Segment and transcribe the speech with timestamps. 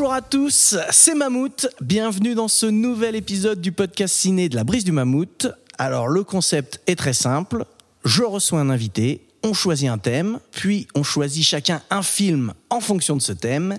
[0.00, 1.68] Bonjour à tous, c'est Mammouth.
[1.82, 5.48] Bienvenue dans ce nouvel épisode du podcast ciné de la brise du Mammouth.
[5.76, 7.66] Alors le concept est très simple.
[8.06, 12.80] Je reçois un invité, on choisit un thème, puis on choisit chacun un film en
[12.80, 13.76] fonction de ce thème,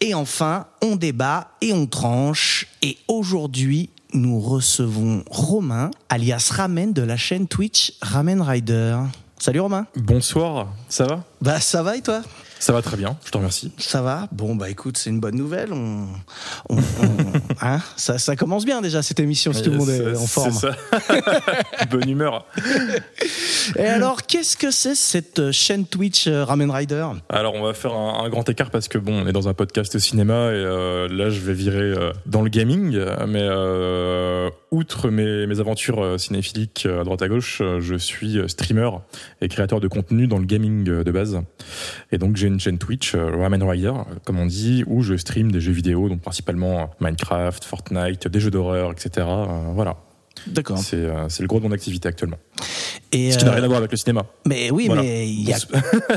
[0.00, 2.68] et enfin on débat et on tranche.
[2.80, 8.98] Et aujourd'hui, nous recevons Romain, alias Ramen de la chaîne Twitch Ramen Rider.
[9.40, 9.88] Salut Romain.
[9.96, 11.24] Bonsoir, ça va?
[11.40, 12.22] Bah ça va et toi?
[12.58, 13.72] Ça va très bien, je te remercie.
[13.78, 15.72] Ça va Bon, bah écoute, c'est une bonne nouvelle.
[15.72, 16.06] On,
[16.70, 20.16] on- on- hein ça, ça commence bien déjà cette émission, si tout le monde est
[20.16, 20.52] en forme.
[20.52, 20.76] C'est ça.
[21.90, 22.46] Bonne humeur.
[23.76, 27.06] Et alors, qu'est-ce que c'est cette chaîne Twitch euh, Ramen Rider?
[27.28, 29.54] Alors, on va faire un, un grand écart parce que bon, on est dans un
[29.54, 32.92] podcast cinéma et euh, là, je vais virer euh, dans le gaming.
[33.28, 37.94] Mais euh, outre mes, mes aventures euh, cinéphiliques euh, à droite à gauche, euh, je
[37.94, 38.90] suis streamer
[39.40, 41.40] et créateur de contenu dans le gaming de base.
[42.12, 43.92] Et donc, j'ai une chaîne Twitch, Ramen Rider,
[44.24, 48.50] comme on dit, où je stream des jeux vidéo, donc principalement Minecraft, Fortnite, des jeux
[48.50, 49.26] d'horreur, etc.
[49.74, 49.96] Voilà.
[50.46, 50.78] D'accord.
[50.78, 50.96] C'est
[51.40, 52.38] le gros de mon activité actuellement.
[53.12, 54.26] Et Ce qui n'a euh, rien à voir avec le cinéma.
[54.46, 55.02] mais oui, Voilà.
[55.02, 55.58] mais il y a,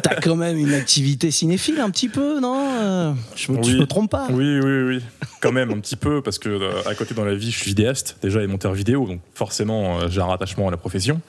[0.01, 3.79] t'as quand même une activité cinéphile un petit peu, non Euh, Je me, Oui.
[3.79, 5.01] me trompes pas Oui, oui, oui,
[5.41, 7.69] quand même un petit peu parce que euh, à côté dans la vie, je suis
[7.69, 11.21] vidéaste déjà et monteur vidéo, donc forcément euh, j'ai un rattachement à la profession.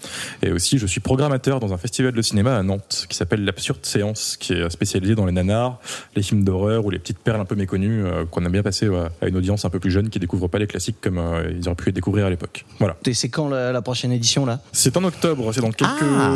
[0.43, 3.85] Et aussi, je suis programmateur dans un festival de cinéma à Nantes qui s'appelle l'Absurde
[3.85, 5.79] Séance, qui est spécialisé dans les nanars,
[6.17, 8.89] les films d'horreur ou les petites perles un peu méconnues euh, qu'on aime bien passer
[8.89, 11.53] ouais, à une audience un peu plus jeune qui découvre pas les classiques comme euh,
[11.55, 12.65] ils auraient pu les découvrir à l'époque.
[12.79, 12.97] Voilà.
[13.07, 14.61] Et c'est quand la, la prochaine édition là?
[14.73, 16.33] C'est en octobre, c'est dans quelques Ah.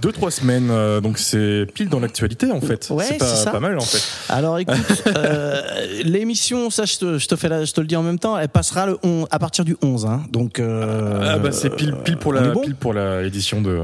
[0.00, 2.88] deux trois semaines, euh, donc c'est pile dans l'actualité en fait.
[2.90, 4.02] Ouais, c'est pas, pas mal en fait.
[4.28, 4.74] Alors écoute,
[5.16, 5.62] euh,
[6.04, 8.36] l'émission, ça je te, je te fais la- je te le dis en même temps,
[8.36, 10.06] elle passera le 11 à partir du 11.
[10.06, 13.22] Hein, donc euh, Ah bah c'est pile pile pour la est bon pile pour la
[13.22, 13.78] édition de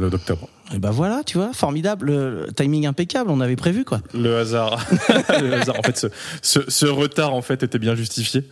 [0.00, 0.48] de- d'octobre.
[0.74, 4.00] Et bah voilà, tu vois, formidable, le, le timing impeccable, on avait prévu quoi.
[4.14, 4.84] Le hasard,
[5.40, 5.78] le hasard.
[5.78, 6.06] En fait, ce,
[6.42, 8.44] ce, ce retard en fait était bien justifié.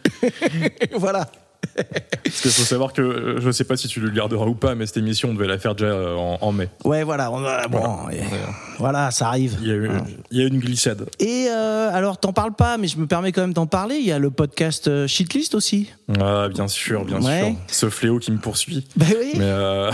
[0.96, 1.28] voilà.
[2.24, 4.74] Parce qu'il faut savoir que euh, je sais pas si tu le garderas ou pas,
[4.74, 6.68] mais cette émission on devait la faire déjà euh, en, en mai.
[6.84, 8.20] Ouais, voilà, on a- bon, et-
[8.78, 9.56] voilà, ça arrive.
[9.62, 9.90] Il y a eu,
[10.30, 11.06] il y a eu une glissade.
[11.18, 13.96] Et euh, alors, t'en parles pas, mais je me permets quand même d'en parler.
[13.96, 15.90] Il y a le podcast euh, Shitlist aussi.
[16.20, 17.40] Ah bien sûr, bien Ouais.
[17.40, 17.54] sûr.
[17.68, 18.86] Ce fléau qui me poursuit.
[19.00, 19.32] Oui.
[19.36, 19.90] Mais euh,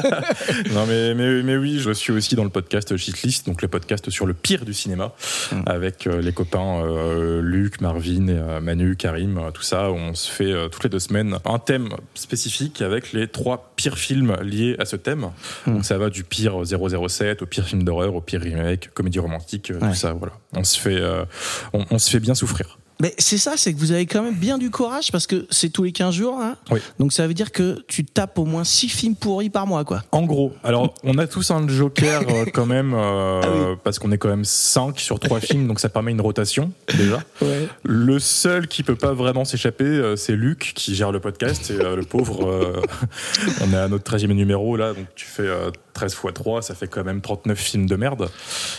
[0.72, 4.08] non mais, mais mais oui, je suis aussi dans le podcast Shitlist, donc le podcast
[4.10, 5.12] sur le pire du cinéma,
[5.52, 5.62] Mm.
[5.66, 9.90] avec les copains euh, Luc, Marvin, Manu, Karim, tout ça.
[9.90, 14.36] On se fait toutes les deux semaines un thème spécifique avec les trois pires films
[14.42, 15.30] liés à ce thème.
[15.66, 15.72] Mm.
[15.74, 19.70] Donc ça va du pire 007 au pire film d'horreur, au pire remake, comédie romantique,
[19.70, 19.88] euh, Ouais.
[19.90, 20.12] tout ça.
[20.12, 21.24] Voilà, on se fait euh,
[21.72, 22.78] on, on se fait bien souffrir.
[23.00, 25.68] Mais c'est ça, c'est que vous avez quand même bien du courage parce que c'est
[25.70, 26.38] tous les 15 jours.
[26.40, 26.80] Hein Oui.
[26.98, 30.02] Donc ça veut dire que tu tapes au moins 6 films pourris par mois, quoi.
[30.12, 33.76] En gros, alors on a tous un joker euh, quand même, euh, Ah oui.
[33.84, 37.20] parce qu'on est quand même 5 sur 3 films, donc ça permet une rotation déjà.
[37.42, 37.68] Ouais.
[37.82, 41.74] Le seul qui peut pas vraiment s'échapper, euh, c'est Luc qui gère le podcast, et
[41.74, 42.80] euh, le pauvre, euh,
[43.62, 46.74] on est à notre 13e numéro là, donc tu fais euh, 13 x 3, ça
[46.74, 48.30] fait quand même 39 films de merde.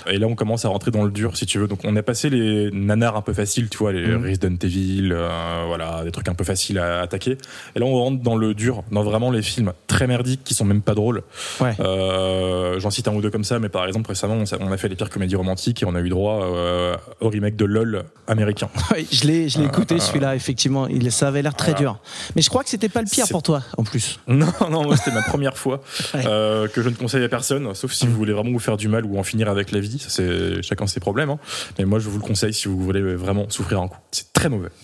[0.07, 2.01] Et là on commence à rentrer dans le dur si tu veux, donc on a
[2.03, 4.23] passé les nanars un peu faciles, tu vois, les Mhm.
[4.25, 7.37] Resident Evil, euh, voilà, des trucs un peu faciles à attaquer.
[7.75, 10.65] Et là on rentre dans le dur, dans vraiment les films très merdiques qui sont
[10.65, 11.23] même pas drôles.
[11.59, 11.73] Ouais.
[11.79, 14.87] Euh, J'en cite un ou deux comme ça, mais par exemple récemment on a fait
[14.89, 18.69] les pires comédies romantiques et on a eu droit euh, au remake de LOL américain.
[18.91, 20.87] Ouais, je l'ai, écouté celui-là, effectivement.
[20.87, 21.79] Il, ça avait l'air très Voilà.
[21.81, 21.99] dur.
[22.35, 24.19] Mais je crois que c'était pas le pire pour toi, en plus.
[24.27, 25.81] Non, non, moi c'était ma première fois
[26.13, 26.23] Ouais.
[26.25, 28.87] euh, que je ne conseille à personne, sauf si vous voulez vraiment vous faire du
[28.87, 29.99] mal ou en finir avec la vie.
[29.99, 31.39] Ça, C'est chacun ses problèmes, hein.
[31.77, 33.96] mais moi je vous le conseille si vous voulez vraiment souffrir un coup.
[34.11, 34.69] C'est très mauvais.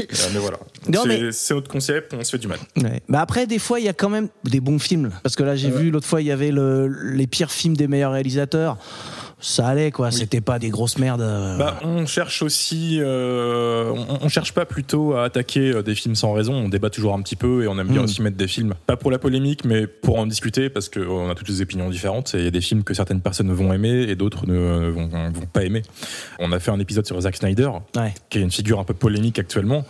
[0.00, 1.06] Euh, mais voilà, C'est-
[1.54, 2.58] mais- concept, on se fait du mal.
[2.76, 3.00] Ouais.
[3.08, 5.10] Mais après, des fois, il y a quand même des bons films.
[5.22, 7.86] Parce que là, j'ai vu l'autre fois, il y avait le, les pires films des
[7.86, 8.76] meilleurs réalisateurs.
[9.40, 10.10] Ça allait, quoi.
[10.10, 11.20] C'était pas des grosses merdes.
[11.22, 11.56] euh.
[11.56, 16.14] Bah, on cherche aussi, euh, on, on cherche pas plutôt à attaquer euh, des films
[16.14, 16.52] sans raison.
[16.54, 18.04] On débat toujours un petit peu et on aime bien Mm.
[18.04, 21.34] aussi mettre des films, pas pour la polémique, mais pour en discuter parce qu'on a
[21.34, 24.02] toutes des opinions différentes et il y a des films que certaines personnes vont aimer
[24.08, 25.82] et d'autres ne vont, vont pas aimer.
[26.38, 28.12] On a fait un épisode sur Zack Snyder, Ouais.
[28.28, 29.84] qui est une figure un peu polémique actuellement,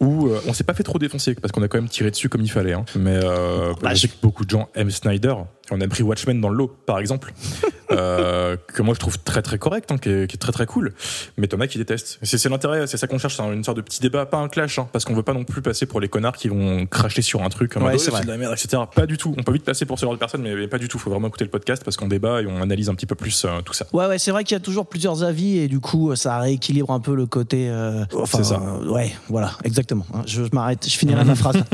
[0.00, 2.28] où euh, on s'est pas fait trop défoncer parce qu'on a quand même tiré dessus
[2.28, 2.72] comme il fallait.
[2.72, 2.84] hein.
[2.96, 5.34] Mais euh, Bah, je sais que beaucoup de gens aiment Snyder.
[5.70, 7.32] On a pris Watchmen dans le lot, par exemple,
[7.92, 10.66] euh, que moi je trouve très très correct, hein, qui, est, qui est très très
[10.66, 10.92] cool.
[11.36, 12.18] Mais t'en as qui détestent.
[12.22, 14.48] Et C'est l'intérêt, c'est ça qu'on cherche, c'est une sorte de petit débat, pas un
[14.48, 17.22] clash, hein, parce qu'on veut pas non plus passer pour les connards qui vont cracher
[17.22, 18.82] sur un truc Ouais, c'est de la merde, etc.
[18.94, 19.34] Pas du tout.
[19.38, 20.98] On peut vite passer pour ce genre de personnes, mais, mais pas du tout.
[20.98, 23.44] Faut vraiment écouter le podcast parce qu'on débat et on analyse un petit peu plus
[23.44, 23.86] euh, tout ça.
[23.92, 26.90] Ouais, ouais, c'est vrai qu'il y a toujours plusieurs avis et du coup, ça rééquilibre
[26.90, 27.68] un peu le côté.
[27.70, 28.60] euh, enfin, C'est ça.
[28.60, 30.04] euh, ouais, voilà, exactement.
[30.14, 30.22] hein.
[30.26, 31.62] Je, je m'arrête, je finirai ma phrase.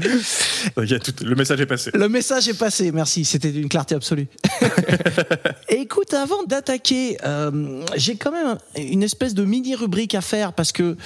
[0.76, 1.90] Le message est passé.
[1.94, 4.28] Le message est passé, merci, c'était d'une clarté absolue.
[5.68, 10.52] Et écoute, avant d'attaquer, euh, j'ai quand même une espèce de mini rubrique à faire
[10.52, 10.96] parce que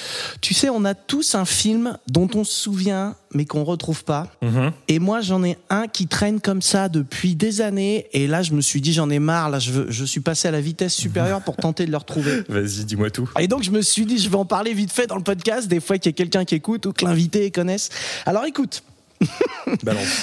[0.41, 4.29] tu sais, on a tous un film dont on se souvient mais qu'on retrouve pas.
[4.43, 4.73] Mhm.
[4.89, 8.07] Et moi, j'en ai un qui traîne comme ça depuis des années.
[8.13, 9.51] Et là, je me suis dit, j'en ai marre.
[9.51, 12.43] Là, je, veux- je suis passé à la vitesse supérieure pour tenter de le retrouver.
[12.49, 13.29] Vas-y, dis-moi tout.
[13.39, 15.69] Et donc, je me suis dit, je vais en parler vite fait dans le podcast,
[15.69, 17.89] des fois qu'il y a quelqu'un qui écoute ou que l'invité connaisse.
[18.27, 18.83] Alors, écoute,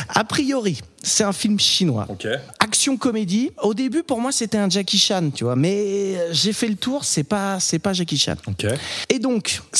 [0.09, 2.07] a priori, c'est un film chinois.
[2.59, 3.51] Action comédie.
[3.61, 5.55] Au début, pour moi, c'était un Jackie Chan, tu vois.
[5.55, 8.35] Mais euh, j'ai fait le tour, c'est pas, c'est pas Jackie Chan.
[9.09, 9.61] Et donc,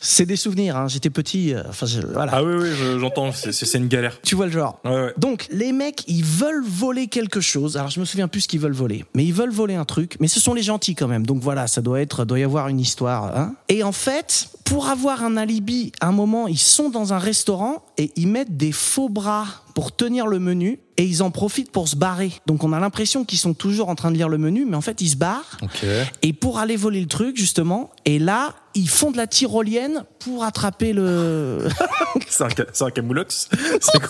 [0.00, 0.76] c'est des souvenirs.
[0.76, 0.88] hein.
[0.88, 1.54] J'étais petit.
[1.54, 2.32] euh, Enfin, je- voilà.
[2.34, 3.32] Ah oui, oui, je- j'entends.
[3.32, 4.20] C'est- une galère.
[4.22, 4.80] Tu vois le genre.
[4.84, 5.12] Ouais, ouais.
[5.18, 7.76] Donc, les mecs, ils veulent voler quelque chose.
[7.76, 9.04] Alors, je me souviens plus ce qu'ils veulent voler.
[9.14, 10.16] Mais ils veulent voler un truc.
[10.20, 11.26] Mais ce sont les gentils quand même.
[11.26, 13.36] Donc, voilà, ça doit être, doit y avoir une histoire.
[13.36, 13.54] hein.
[13.68, 17.86] Et en fait, pour avoir un alibi, à un moment, ils sont dans un restaurant
[17.96, 20.78] et ils mettent des faux bras pour tenir le menu.
[20.98, 22.32] Et ils en profitent pour se barrer.
[22.46, 24.64] Donc, on a l'impression qu'ils sont toujours en train de lire le menu.
[24.64, 25.56] Mais en fait, ils se barrent.
[25.62, 25.86] Ok.
[26.22, 27.92] Et pour aller voler le truc, justement.
[28.04, 31.68] Et là, ils font de la tyrolienne pour attraper le.
[32.28, 33.48] C'est un, c'est un camoulox
[33.80, 34.08] C'est quoi?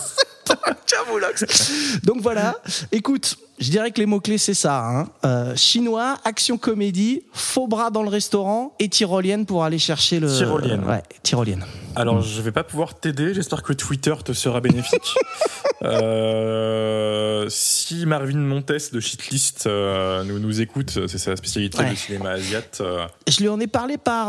[2.04, 2.56] Donc voilà,
[2.93, 4.84] écoute, je dirais que les mots-clés, c'est ça.
[4.87, 5.08] hein.
[5.25, 10.28] Euh, chinois, action comédie, faux bras dans le restaurant et tyrolienne pour aller chercher le.
[10.28, 10.84] Tyrolienne.
[10.84, 11.64] Ouais, tyrolienne.
[11.96, 13.34] Alors, je vais pas pouvoir t'aider.
[13.34, 15.02] J'espère que Twitter te sera bénéfique.
[15.82, 21.90] Euh, si Marvin Montes de Shitlist euh, nous, nous écoute, c'est sa spécialité Ouais.
[21.90, 22.62] de cinéma asiat.
[23.28, 24.28] Je lui en ai parlé par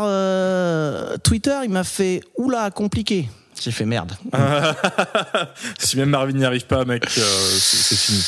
[1.24, 3.28] Twitter, il m'a fait Oula, compliqué.
[3.60, 4.12] J'ai fait merde.
[5.78, 7.20] si même Marvin n'y arrive pas, mec, euh,
[7.58, 8.22] c'est fini.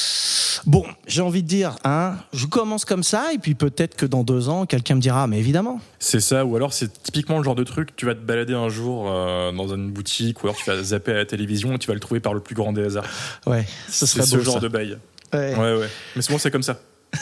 [0.67, 4.25] Bon, j'ai envie de dire, hein, je commence comme ça, et puis peut-être que dans
[4.25, 5.81] deux ans, quelqu'un me dira, mais évidemment.
[5.99, 8.69] C'est ça, ou alors c'est typiquement le genre de truc, tu vas te balader un
[8.69, 11.89] jour euh, dans une boutique, ou alors tu vas zapper à la télévision et tu
[11.89, 13.07] vas le trouver par le plus grand des hasards.
[13.47, 14.61] Ouais, ce serait ce beau, genre ça.
[14.61, 14.99] de bail.
[15.33, 15.55] Ouais.
[15.57, 15.89] Ouais, ouais.
[16.15, 16.79] Mais souvent c'est comme ça.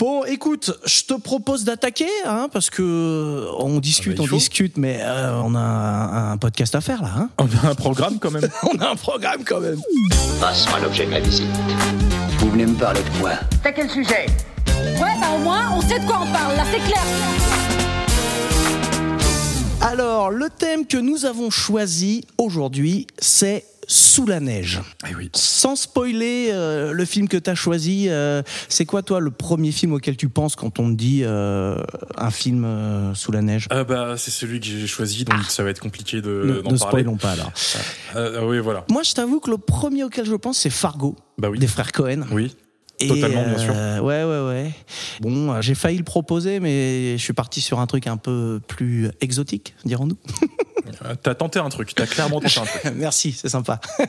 [0.00, 4.36] Bon, écoute, je te propose d'attaquer, hein, parce que on discute, Ah bah, il on
[4.38, 7.10] discute, mais euh, on a un, un podcast à faire là.
[7.18, 8.48] Hein On a un programme quand même.
[8.62, 9.78] on a un programme quand même.
[10.40, 11.44] Passe-moi l'objet de ma visite.
[12.38, 13.32] Vous venez me parler de quoi?
[13.62, 14.24] T'as quel sujet?
[14.78, 17.02] Ouais, bah au moins, on sait de quoi on parle, là, c'est clair.
[19.82, 24.80] Alors, le thème que nous avons choisi aujourd'hui, c'est Sous la neige.
[25.10, 25.30] Eh oui.
[25.34, 29.72] Sans spoiler euh, le film que tu as choisi, euh, c'est quoi toi le premier
[29.72, 31.76] film auquel tu penses quand on te dit euh,
[32.16, 32.64] un film
[33.16, 33.66] sous la neige?
[33.70, 36.54] Ah bah c'est celui que j'ai choisi, donc ça va être compliqué de, Ne, d'en
[36.54, 36.78] ne parler.
[36.78, 37.50] spoilons pas alors.
[38.14, 38.84] Euh, oui, voilà.
[38.90, 41.58] Moi, je t'avoue que le premier auquel je pense, c'est Fargo, Bah oui.
[41.58, 42.26] des frères Cohen.
[42.30, 42.54] Oui.
[43.00, 43.72] Et, Totalement, bien sûr.
[43.74, 44.70] euh, Ouais, ouais, ouais.
[45.20, 49.08] Bon, j'ai failli le proposer, mais je suis parti sur un truc un peu plus
[49.20, 50.18] exotique, dirons-nous.
[51.04, 52.92] Euh, T'as tenté un truc, t'as clairement tenté un truc.
[52.96, 53.80] Merci, c'est sympa.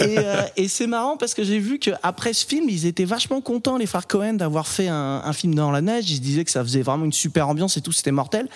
[0.00, 3.40] et euh, et c'est marrant parce que j'ai vu qu'après ce film, ils étaient vachement
[3.40, 6.10] contents, les frères Cohen, d'avoir fait un, un film dans la neige.
[6.10, 8.48] Ils se disaient que ça faisait vraiment une super ambiance et tout, c'était mortel.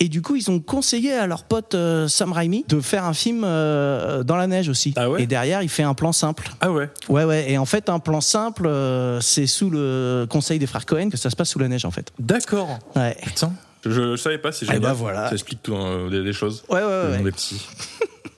[0.00, 3.14] Et du coup, ils ont conseillé à leur pote euh, Sam Raimi de faire un
[3.14, 4.94] film euh, dans la neige aussi.
[4.96, 5.22] Ah ouais?
[5.22, 6.50] Et derrière, il fait un plan simple.
[6.60, 6.88] Ah ouais?
[7.08, 7.50] Ouais, ouais.
[7.50, 8.68] Et en fait, un plan simple,
[9.20, 11.90] c'est sous le conseil des frères Cohen que ça se passe sous la neige, en
[11.90, 12.10] fait.
[12.18, 12.78] D'accord.
[12.96, 13.16] Ouais.
[13.24, 13.52] Putain.
[13.84, 15.28] Je, je savais pas si Eh j'ai ben voilà.
[15.28, 16.64] Ça explique tout, euh, des, des choses.
[16.68, 17.22] Ouais, ouais, ouais.
[17.22, 17.66] des petits.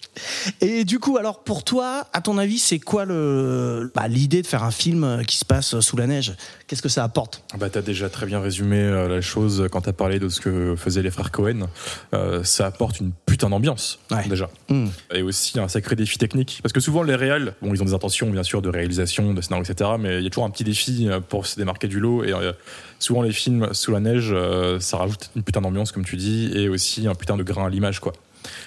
[0.61, 4.47] Et du coup, alors pour toi, à ton avis, c'est quoi le bah, l'idée de
[4.47, 6.35] faire un film qui se passe sous la neige?
[6.67, 7.43] Qu'est-ce que ça apporte?
[7.59, 10.75] Bah, t'as déjà très bien résumé euh, la chose quand t'as parlé de ce que
[10.77, 11.69] faisaient les frères Cohen.
[12.15, 14.27] Euh, ça apporte une putain d'ambiance, Ouais.
[14.29, 14.49] déjà.
[14.69, 14.89] Hmm.
[15.13, 16.61] Et aussi un sacré défi technique.
[16.63, 19.41] Parce que souvent, les réals, bon, ils ont des intentions, bien sûr, de réalisation, de
[19.41, 19.91] scénario, etc.
[19.99, 22.25] Mais il y a toujours un petit défi euh, pour se démarquer du lot.
[22.25, 22.53] Et euh,
[22.99, 26.51] souvent, les films sous la neige, euh, ça rajoute une putain d'ambiance, comme tu dis,
[26.55, 28.13] et aussi un putain de grain à l'image, quoi.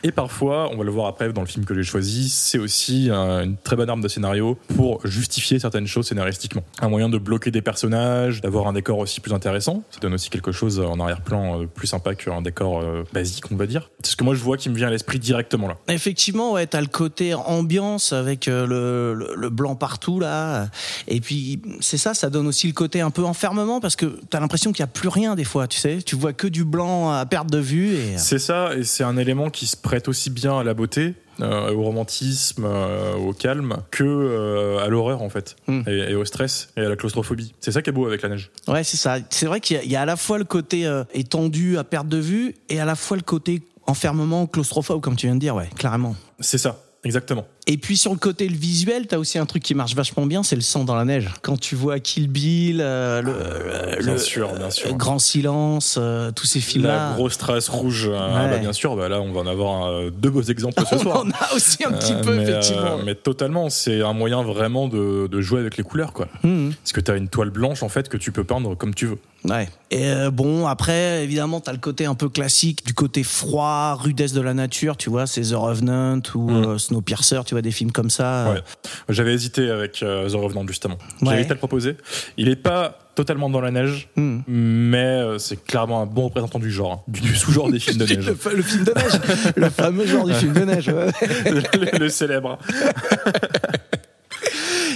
[0.04, 3.10] Et parfois, on va le voir après dans le film que j'ai choisi, c'est aussi
[3.10, 6.64] une très bonne arme de scénario pour justifier certaines choses scénaristiquement.
[6.82, 9.84] Un moyen de bloquer des personnages, d'avoir un décor aussi plus intéressant.
[9.92, 13.56] Ça donne aussi quelque chose en arrière-plan euh, plus sympa qu'un décor euh, basique, on
[13.56, 13.90] va dire.
[14.04, 15.78] C'est ce que moi je vois qui me vient à l'esprit directement là.
[15.88, 20.68] Effectivement, ouais, t'as le côté ambiance avec euh, le, le, le blanc partout là,
[21.08, 24.40] et puis c'est ça, ça donne aussi le côté un peu enfermement parce que t'as
[24.40, 27.12] l'impression qu'il y a plus rien des fois, tu sais, tu vois que du blanc
[27.12, 30.30] à perte de vue et C'est ça, et c'est un élément qui se prête aussi
[30.30, 35.30] bien à la beauté euh, au romantisme, euh, au calme, que euh, à l'horreur en
[35.30, 35.82] fait, Mm.
[35.88, 37.54] et, et au stress et à la claustrophobie.
[37.60, 38.52] C'est ça qui est beau avec la neige.
[38.68, 39.18] Ouais, c'est ça.
[39.30, 42.18] C'est vrai qu'il y, y a à la fois le côté étendu à perte de
[42.18, 45.70] vue et à la fois le côté enfermement claustrophobe, comme tu viens de dire, ouais,
[45.76, 46.16] clairement.
[46.40, 47.46] C'est ça, exactement.
[47.66, 50.44] Et puis sur le côté le visuel, t'as aussi un truc qui marche vachement bien,
[50.44, 51.30] c'est le sang dans la neige.
[51.42, 54.90] Quand tu vois Kill Bill, euh, le, Euh, le- bien sûr, bien sûr.
[54.90, 57.14] le Grand Silence, euh, tous ces La films-là.
[57.16, 58.12] grosse trace rouge, euh,
[58.44, 58.50] Ouais.
[58.50, 61.00] bah, bien sûr, bah, là on va en avoir euh, deux beaux exemples ce On
[61.00, 61.18] soir.
[61.26, 62.82] en a aussi un petit Euh, peu, mais, effectivement.
[63.00, 66.28] euh, mais totalement, c'est un moyen vraiment de, de jouer avec les couleurs, quoi.
[66.44, 66.74] Mhm.
[66.84, 69.06] Parce que tu as une toile blanche en fait que tu peux peindre comme tu
[69.06, 69.18] veux.
[69.46, 69.68] Ouais.
[69.92, 74.32] Et euh, bon, après, évidemment, t'as le côté un peu classique, du côté froid, rudesse
[74.32, 76.64] de la nature, tu vois, c'est The Revenant ou Mm.
[76.66, 78.52] euh, Snowpiercer, tu vois, des films comme ça.
[78.54, 78.62] Ouais.
[79.10, 80.96] J'avais hésité avec euh, The Revenant justement.
[81.22, 81.28] Ouais.
[81.30, 81.96] J'avais hésité à le proposer.
[82.38, 84.40] Il est pas totalement dans la neige, Mm.
[84.48, 88.06] mais euh, c'est clairement un bon représentant du genre, hein, du, sous-genre des films de
[88.16, 88.26] neige.
[88.28, 90.88] Le, film de neige, le fameux genre du film de neige.
[90.90, 91.12] ouais.
[91.52, 92.58] le, le célèbre.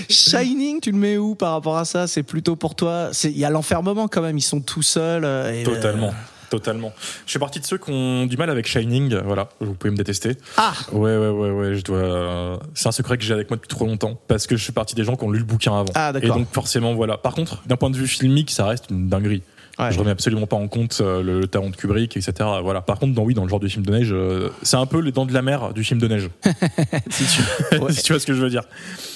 [0.10, 2.08] Shining, tu le mets où par rapport à ça?
[2.08, 3.10] C'est plutôt pour toi?
[3.24, 4.38] Il y a l'enfermement quand même.
[4.38, 5.26] Ils sont tout seuls.
[5.26, 6.12] euh, euh,
[6.50, 6.94] Totalement.
[7.26, 9.98] Je fais partie de ceux qui ont du mal avec Shining, voilà, vous pouvez me
[9.98, 10.38] détester.
[10.58, 11.98] Ah Ouais, ouais, ouais, ouais, je dois.
[11.98, 14.72] euh, C'est un secret que j'ai avec moi depuis trop longtemps, parce que je fais
[14.72, 15.92] partie des gens qui ont lu le bouquin avant.
[15.96, 16.38] Ah, Et d'accord.
[16.38, 17.18] donc, forcément, voilà.
[17.18, 19.44] Par contre, d'un point de vue filmique, ça reste une dinguerie.
[19.80, 19.92] Ouais.
[19.92, 22.34] Je remets absolument pas en compte euh, le, le talent de Kubrick, etc.
[22.64, 22.82] Voilà.
[22.82, 25.00] Par contre, dans oui, dans le genre du film de neige, euh, c'est un peu
[25.00, 26.30] les dents de la mer du film de neige.
[27.12, 27.78] si, tu...
[27.78, 27.92] Ouais.
[27.94, 28.64] si tu vois ce que je veux dire.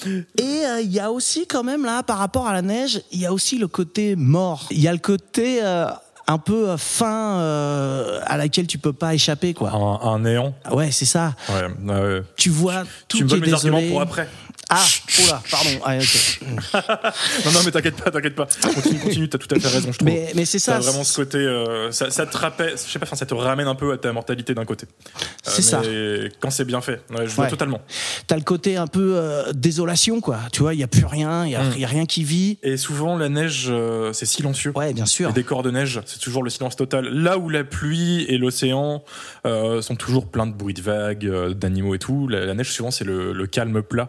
[0.06, 3.18] Et euh, il y a aussi quand même là, par rapport à la neige, il
[3.20, 4.68] y a aussi le côté mort.
[4.70, 5.86] Il y a le côté euh,
[6.28, 9.70] un peu euh, fin euh, à laquelle tu peux pas échapper, quoi.
[9.72, 10.54] Un, un néant.
[10.70, 11.34] Ouais, c'est ça.
[11.48, 12.22] Ouais, ouais.
[12.36, 13.90] Tu vois tout Tu me qui est désolé.
[13.90, 14.28] pour après.
[14.74, 14.84] Ah,
[15.24, 15.70] oula, pardon.
[15.84, 16.40] Ah, ok.
[17.44, 18.46] Non, non, mais t'inquiète pas, t'inquiète pas.
[18.74, 20.06] Continue, continue, t'as tout à fait raison, je trouve.
[20.08, 20.76] Mais, mais c'est Ça ça.
[20.78, 23.66] a vraiment ce côté, euh, ça, ça te rappelle, je sais pas, ça te ramène
[23.68, 24.86] un peu à ta mortalité d'un côté.
[24.86, 25.16] Euh,
[25.50, 25.82] C'est ça.
[25.84, 27.80] mais Quand c'est bien fait, ouais, je vois totalement.
[28.26, 30.38] T'as le côté un peu euh, désolation, quoi.
[30.52, 31.78] Tu vois, il y a plus rien, il y, a- Mm.
[31.78, 32.58] y a rien qui vit.
[32.62, 34.72] Et souvent, la neige, euh, c'est silencieux.
[34.74, 35.28] Ouais, bien sûr.
[35.28, 37.06] Les décors de neige, c'est toujours le silence total.
[37.08, 39.02] Là où la pluie et l'océan
[39.46, 42.72] euh, sont toujours pleins de bruits de vagues, euh, d'animaux et tout, la, la neige,
[42.72, 44.08] souvent, c'est le, le calme plat.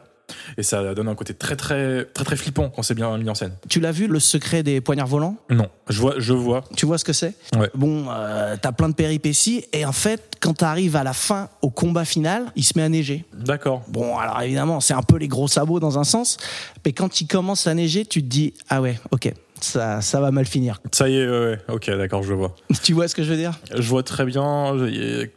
[0.57, 3.35] Et ça donne un côté très, très, très, très flippant quand c'est bien mis en
[3.35, 3.53] scène.
[3.69, 5.37] Tu l'as vu, le secret des poignards volants?
[5.49, 6.63] Non, je vois, je vois.
[6.75, 7.35] Tu vois ce que c'est?
[7.57, 7.69] Ouais.
[7.75, 11.69] Bon, euh, t'as plein de péripéties et en fait, quand t'arrives à la fin, au
[11.69, 13.25] combat final, il se met à neiger.
[13.33, 13.83] D'accord.
[13.87, 16.37] Bon, alors évidemment, c'est un peu les gros sabots dans un sens,
[16.85, 20.31] mais quand il commence à neiger, tu te dis ah ouais, ok, ça, ça va
[20.31, 20.79] mal finir.
[20.91, 21.57] Ça y est, ouais, ouais.
[21.69, 22.53] ok, d'accord, je vois.
[22.83, 23.53] tu vois ce que je veux dire?
[23.75, 24.75] Je vois très bien.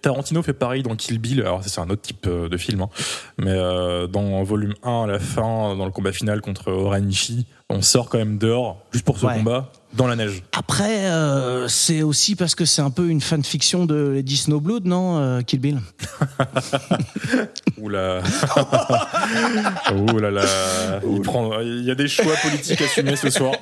[0.02, 1.40] Tarantino fait pareil dans Kill Bill.
[1.42, 2.82] Alors, c'est un autre type euh, de film.
[2.82, 2.88] hein.
[3.38, 7.82] Mais euh, dans volume 1, à la fin, dans le combat final contre Oranishi, on
[7.82, 9.34] sort quand même dehors, juste pour ce Ouais.
[9.38, 10.42] combat, dans la neige.
[10.52, 15.18] Après, euh, c'est aussi parce que c'est un peu une fanfiction de Lady Snowblood, non,
[15.18, 15.80] euh, Kill Bill
[17.78, 18.22] Oula.
[20.12, 20.42] Oula là.
[21.10, 21.60] Il, prend...
[21.60, 23.54] Y a des choix politiques assumés ce soir.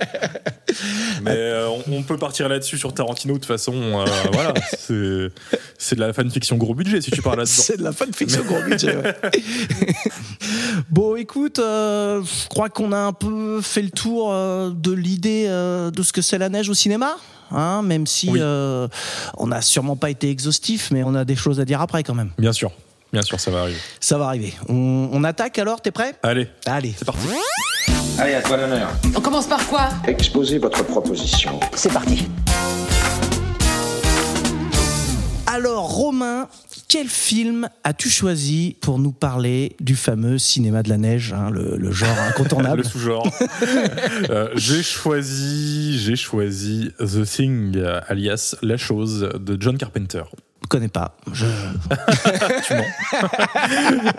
[1.23, 3.35] Mais euh, on, on peut partir là-dessus sur Tarantino.
[3.35, 4.55] De toute façon, voilà.
[5.79, 7.53] C'est de la fanfiction gros budget si tu parles là-dedans.
[7.55, 8.97] C'est de la fanfiction gros budget.
[8.97, 9.17] ouais.
[10.91, 16.12] bon, écoute, je crois qu'on a un peu fait le tour de l'idée de ce
[16.12, 17.16] que c'est la neige au cinéma.
[17.50, 18.40] Hein, même si Oui.
[18.43, 18.88] euh,
[19.37, 22.14] on n'a sûrement pas été exhaustif, mais on a des choses à dire après quand
[22.14, 22.31] même.
[22.38, 22.73] Bien sûr.
[23.12, 23.78] Bien sûr, ça va arriver.
[24.00, 24.54] Ça va arriver.
[24.69, 26.16] On, on attaque alors, t'es prêt?
[26.25, 26.95] Allez, Allez.
[26.97, 27.21] c'est parti.
[28.19, 28.88] Allez, à toi l'honneur.
[29.14, 29.88] On commence par quoi?
[30.07, 31.61] Exposez votre proposition.
[31.76, 32.26] C'est parti.
[35.47, 36.49] Alors, Romain,
[36.95, 41.77] quel film as-tu choisi pour nous parler du fameux cinéma de la neige, hein, le,
[41.77, 43.29] le genre incontournable le sous-genre.
[44.31, 50.23] Euh, j'ai choisi, j'ai choisi The Thing, alias La Chose de John Carpenter.
[50.64, 51.14] Je connais pas.
[51.30, 51.44] Je...
[52.66, 52.85] Tu mens.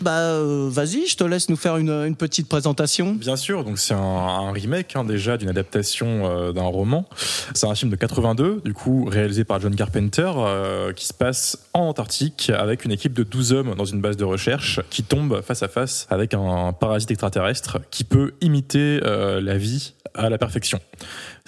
[0.00, 3.12] Bah, euh, vas-y, je te laisse nous faire une, une petite présentation.
[3.12, 7.06] Bien sûr, donc c'est un, un remake hein, déjà d'une adaptation euh, d'un roman.
[7.54, 11.58] C'est un film de 82, du coup réalisé par John Carpenter, euh, qui se passe
[11.74, 15.42] en Antarctique avec une équipe de 12 hommes dans une base de recherche qui tombe
[15.42, 20.38] face à face avec un parasite extraterrestre qui peut imiter euh, la vie à la
[20.38, 20.80] perfection.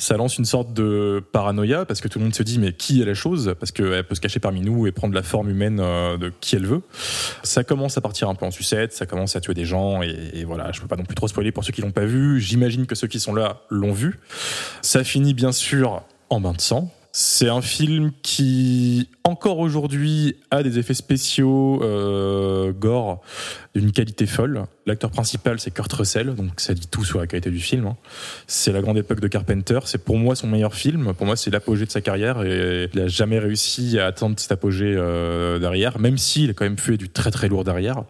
[0.01, 3.03] Ça lance une sorte de paranoïa parce que tout le monde se dit mais qui
[3.03, 3.55] est la chose?
[3.61, 6.57] Parce qu'elle peut se cacher parmi nous et prendre la forme humaine euh, de qui
[6.57, 6.81] elle veut.
[7.43, 10.45] Ça commence à partir un peu en sucette, ça commence à tuer des gens et,
[10.45, 12.41] voilà, je peux pas non plus trop spoiler pour ceux qui l'ont pas vu.
[12.41, 14.19] J'imagine que ceux qui sont là l'ont vu.
[14.81, 16.91] Ça finit bien sûr en bain de sang.
[17.13, 23.21] C'est un film qui, encore aujourd'hui, a des effets spéciaux euh, gore
[23.75, 24.65] d'une qualité folle.
[24.87, 27.87] L'acteur principal, c'est Kurt Russell, donc ça dit tout sur la qualité du film.
[27.87, 27.97] hein.
[28.47, 29.81] C'est la grande époque de Carpenter.
[29.87, 31.13] C'est pour moi son meilleur film.
[31.15, 34.53] Pour moi, c'est l'apogée de sa carrière et il a jamais réussi à atteindre cet
[34.53, 38.05] apogée euh, derrière, même s'il a quand même fait du très très lourd derrière.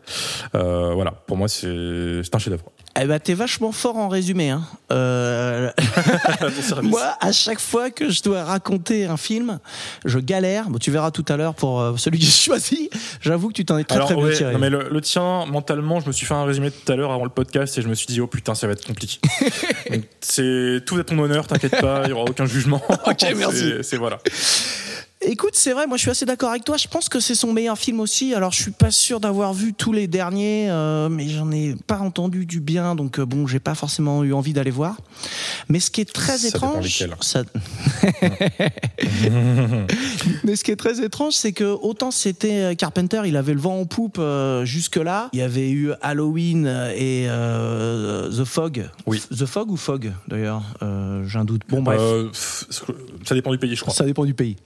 [0.55, 2.71] Euh, voilà, pour moi, c'est un chef-d'œuvre.
[2.99, 4.51] Eh ben, t'es vachement fort en résumé.
[4.51, 4.63] Hein.
[4.91, 5.71] Euh,
[6.83, 9.59] Moi, à chaque fois que je dois raconter un film,
[10.05, 10.69] je galère.
[10.69, 12.91] Bon, tu verras tout à l'heure pour euh, celui que j'ai choisi.
[13.21, 14.53] J'avoue que tu t'en es très Alors, très bien ouais, tiré.
[14.53, 17.13] non, mais le, le tien, mentalement, je me suis fait un résumé tout à l'heure
[17.13, 19.19] avant le podcast et je me suis dit, oh putain, ça va être compliqué.
[20.21, 22.83] C'est tout à ton honneur, t'inquiète pas, il y aura aucun jugement.
[23.07, 23.75] Ok, merci.
[23.83, 24.19] C'est voilà.
[25.23, 26.79] Écoute, c'est vrai, moi je suis assez d'accord avec toi.
[26.79, 28.33] Je pense que c'est son meilleur film aussi.
[28.33, 31.99] Alors je suis pas sûr d'avoir vu tous les derniers, euh, mais j'en ai pas
[31.99, 34.97] entendu du bien, donc euh, bon, j'ai pas forcément eu envie d'aller voir.
[35.69, 37.43] Mais ce qui est très Ça étrange, ça-
[40.45, 43.61] mais ce qui est très étrange, c'est que autant c'était euh, Carpenter, il avait le
[43.61, 45.29] vent en poupe euh, jusque là.
[45.35, 48.89] Il y avait eu Halloween et euh, The Fog.
[49.07, 49.21] Oui.
[49.31, 51.63] The Fog ou Fog d'ailleurs, euh, j'ai un doute.
[51.69, 52.01] Bon bref.
[52.01, 53.93] Euh, ça dépend du pays, je crois.
[53.93, 54.57] Ça dépend du pays.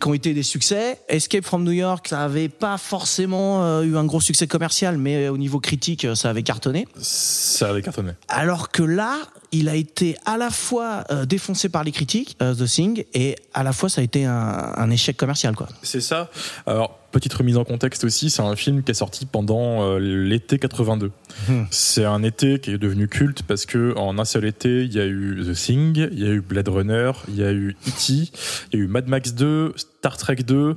[0.00, 0.98] Qui ont été des succès.
[1.08, 5.28] Escape from New York, ça avait pas forcément euh, eu un gros succès commercial, mais
[5.28, 6.86] au niveau critique, euh, ça avait cartonné.
[7.00, 8.12] Ça avait cartonné.
[8.28, 9.18] Alors que là,
[9.52, 13.36] il a été à la fois euh, défoncé par les critiques, euh, The Thing, et
[13.54, 15.68] à la fois ça a été un, un échec commercial, quoi.
[15.82, 16.30] C'est ça.
[16.66, 20.58] Alors, petite remise en contexte aussi, c'est un film qui est sorti pendant euh, l'été
[20.58, 21.10] 82.
[21.48, 21.64] Hmm.
[21.70, 25.00] C'est un été qui est devenu culte parce que en un seul été, il y
[25.00, 28.12] a eu The Thing, il y a eu Blade Runner, il y a eu E.T.,
[28.12, 28.30] il
[28.72, 29.74] y a eu Mad Max 2,
[30.06, 30.76] Star Trek 2,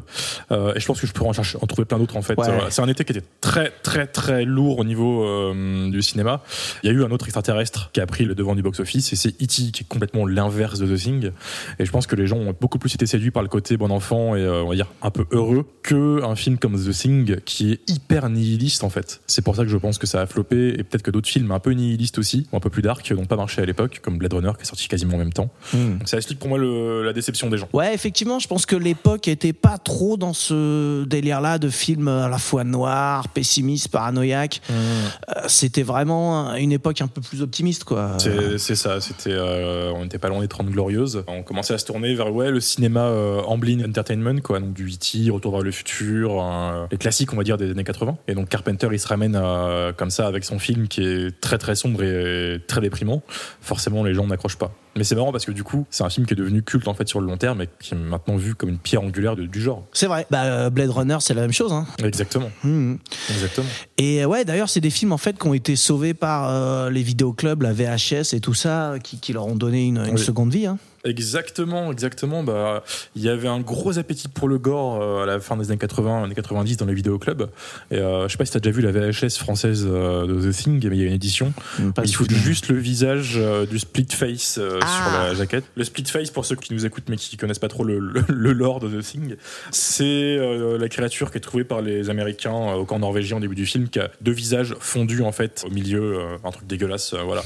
[0.51, 2.36] euh, et je pense que je pourrais en, chercher, en trouver plein d'autres en fait.
[2.36, 2.50] Ouais.
[2.50, 6.41] Euh, C'est un été qui était très très très lourd au niveau euh, du cinéma.
[6.81, 9.15] Il y a eu un autre extraterrestre qui a pris le devant du box-office et
[9.15, 9.45] c'est E.T.
[9.71, 11.31] qui est complètement l'inverse de The Thing.
[11.77, 13.91] Et je pense que les gens ont beaucoup plus été séduits par le côté bon
[13.91, 17.39] enfant et euh, on va dire un peu heureux que un film comme The Thing
[17.41, 19.21] qui est hyper nihiliste en fait.
[19.27, 21.51] C'est pour ça que je pense que ça a floppé et peut-être que d'autres films
[21.51, 24.17] un peu nihilistes aussi, ou un peu plus dark, n'ont pas marché à l'époque, comme
[24.17, 25.50] Blade Runner qui est sorti quasiment en même temps.
[25.74, 27.69] Donc ça explique pour moi le- la déception des gens.
[27.74, 32.29] Ouais, effectivement, je pense que l'époque était pas trop dans ce délire-là de films à
[32.29, 34.61] la fois noirs, pessimistes, paranoïaques.
[34.71, 35.09] Euh,
[35.47, 38.17] C'était vraiment une époque un peu plus optimiste, quoi.
[38.57, 41.23] C'est ça, c'était, euh, on n'était pas loin des 30 glorieuses.
[41.27, 44.87] On commençait à se tourner vers ouais, le cinéma euh, Amblin Entertainment, quoi, donc du
[44.87, 46.44] E.T., Retour vers le futur,
[46.91, 48.17] les classiques, on va dire, des années 80.
[48.27, 51.57] Et donc Carpenter, il se ramène à- comme ça avec son film qui est très
[51.57, 53.22] très sombre et très déprimant.
[53.61, 54.72] Forcément, les gens n'accrochent pas.
[55.00, 56.94] Mais c'est marrant parce que du coup, c'est un film qui est devenu culte en
[56.94, 59.46] fait sur le long terme et qui est maintenant vu comme une pierre angulaire de-
[59.46, 59.85] du genre.
[59.94, 60.27] C'est vrai.
[60.29, 61.72] Bah, euh, Blade Runner, c'est la même chose.
[61.72, 61.85] Hein.
[62.03, 63.00] Exactement, Mhm.
[63.29, 63.68] exactement.
[63.98, 66.90] Et euh, ouais, d'ailleurs, c'est des films en fait qui ont été sauvés par euh,
[66.90, 70.20] les vidéoclubs, la VHS et tout ça, qui, qui leur ont donné une, une Oui.
[70.20, 70.66] seconde vie.
[70.66, 70.77] Hein.
[71.05, 72.44] Exactement, exactement.
[72.44, 72.83] Bah,
[73.16, 75.77] il y avait un gros appétit pour le gore euh, à la fin des années
[75.79, 77.50] 80, années 90 dans les vidéoclubs.
[77.92, 80.55] Et euh, je sais pas si t'as déjà vu la VHS française euh, de The
[80.55, 81.53] Thing, mais il y a une édition.
[81.96, 82.44] Pas il faut souvenir.
[82.44, 84.88] juste le visage euh, du split face euh, Ah.
[84.88, 85.64] sur la jaquette.
[85.75, 88.24] Le split face, pour ceux qui nous écoutent mais qui connaissent pas trop le, le,
[88.27, 89.35] le lore de The Thing,
[89.72, 93.40] c'est euh, la créature qui est trouvée par les Américains euh, au camp norvégien au
[93.40, 96.68] début du film, qui a deux visages fondus en fait au milieu, euh, un truc
[96.68, 97.44] dégueulasse, euh, voilà.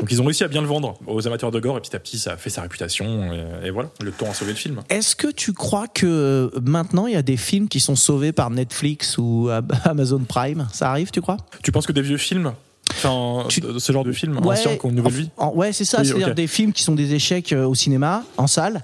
[0.00, 1.98] Donc ils ont réussi à bien le vendre aux amateurs de gore et petit à
[1.98, 4.80] petit ça a fait sa réputation et, et voilà, le temps a sauvé le film.
[4.90, 8.32] Est-ce que tu crois que euh, maintenant il y a des films qui sont sauvés
[8.32, 9.48] par Netflix ou
[9.84, 10.66] Amazon Prime?
[10.72, 11.36] Ça arrive, tu crois?
[11.62, 12.52] Tu penses que des vieux films,
[12.90, 16.00] enfin Tu- de- ce genre de qui ont une nouvelle vie en- ouais, c'est ça.
[16.00, 18.82] Oui, C'est-à-dire des films qui sont des échecs euh, au cinéma, en salle,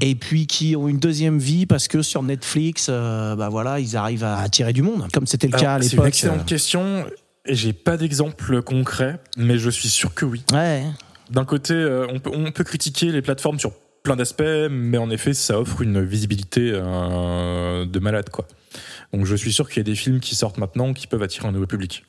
[0.00, 3.96] et puis qui ont une deuxième vie parce que sur Netflix, euh, bah voilà, ils
[3.96, 6.06] arrivent à attirer du monde, comme c'était le cas à Alors, C'est une l'époque.
[6.08, 7.04] excellente question
[7.46, 10.42] et j'ai pas d'exemple concret, mais je suis sûr que oui.
[10.52, 10.56] euh.
[10.56, 10.84] Ouais.
[11.30, 15.10] D'un côté, euh, on, peut, on peut critiquer les plateformes sur plein d'aspects, mais en
[15.10, 18.46] effet, ça offre une visibilité euh, de malade, quoi.
[19.12, 21.48] Donc je suis sûr qu'il y a des films qui sortent maintenant qui peuvent attirer
[21.48, 22.04] un nouveau public.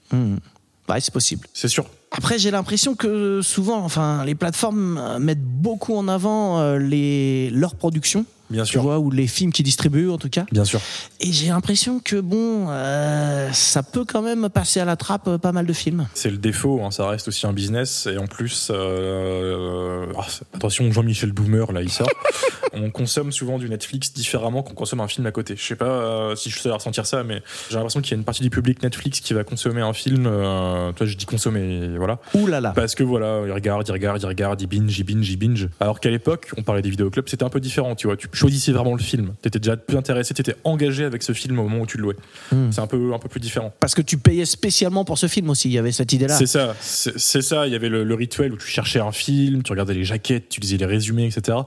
[0.89, 1.47] Ouais, c'est possible.
[1.53, 1.85] C'est sûr.
[2.11, 7.49] Après, j'ai l'impression que souvent, enfin, les plateformes euh, mettent beaucoup en avant euh, les
[7.51, 8.81] leurs productions, Bien tu sûr.
[8.81, 10.45] vois, ou les films qu'ils distribuent en tout cas.
[10.51, 10.81] Bien sûr.
[11.21, 15.51] Et j'ai l'impression que bon, euh, ça peut quand même passer à la trappe pas
[15.53, 16.07] mal de films.
[16.13, 18.07] C'est le défaut, hein, ça reste aussi un business.
[18.11, 22.09] Et en plus, euh, ah, attention, Jean-Michel Boomer, là, il sort.
[22.73, 25.55] on consomme souvent du Netflix différemment qu'on consomme un film à côté.
[25.57, 28.17] Je sais pas euh, si je sais ressentir ça, mais j'ai l'impression qu'il y a
[28.17, 30.23] une partie du public Netflix qui va consommer un film.
[30.23, 32.19] Toi, je dis consommer, voilà.
[32.33, 32.71] Ouh là là.
[32.75, 35.69] Parce que voilà, il regarde, il regarde, il regarde, il binge, il binge, il binge.
[35.79, 38.17] Alors qu'à l'époque, on parlait des vidéoclubs, c'était un peu différent, tu vois.
[38.17, 39.33] Tu choisissais vraiment le film.
[39.41, 42.15] T'étais déjà plus intéressé, t'étais engagé avec ce film au moment où tu le louais.
[42.51, 42.71] Hmm.
[42.71, 43.73] C'est un peu, un peu plus différent.
[43.79, 45.69] Parce que tu payais spécialement pour ce film aussi.
[45.69, 46.35] Il y avait cette idée-là.
[46.35, 47.67] C'est ça, c'est c'est ça.
[47.67, 50.49] Il y avait le, le rituel où tu cherchais un film, tu regardais les jaquettes,
[50.49, 51.59] tu lisais les résumés, etc.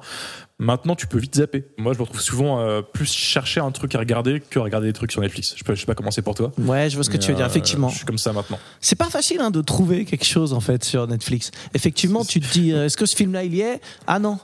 [0.61, 1.65] Maintenant, tu peux vite zapper.
[1.79, 4.93] Moi, je me retrouve souvent euh, plus chercher un truc à regarder que regarder des
[4.93, 5.55] trucs sur Netflix.
[5.57, 6.53] Je, peux, je sais pas comment c'est pour toi.
[6.59, 7.89] Ouais, je vois ce que tu veux dire, euh, effectivement.
[7.89, 8.61] Je suis comme ça maintenant.
[8.81, 11.51] C'est pas facile hein, de trouver quelque chose en fait sur Netflix.
[11.75, 13.81] Effectivement, tu te dis, euh, est-ce que ce film-là il y est?
[14.07, 14.39] Ah non.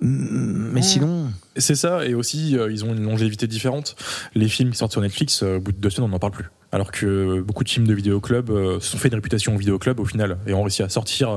[0.00, 3.96] Mm, Mais sinon, C'est ça, et aussi, euh, ils ont une longévité différente.
[4.34, 6.32] Les films qui sortent sur Netflix, euh, au bout de deux semaines, on n'en parle
[6.32, 6.46] plus.
[6.70, 9.98] Alors que euh, beaucoup de films de vidéoclub se sont fait une réputation au vidéoclub
[9.98, 11.34] au final, et ont réussi à sortir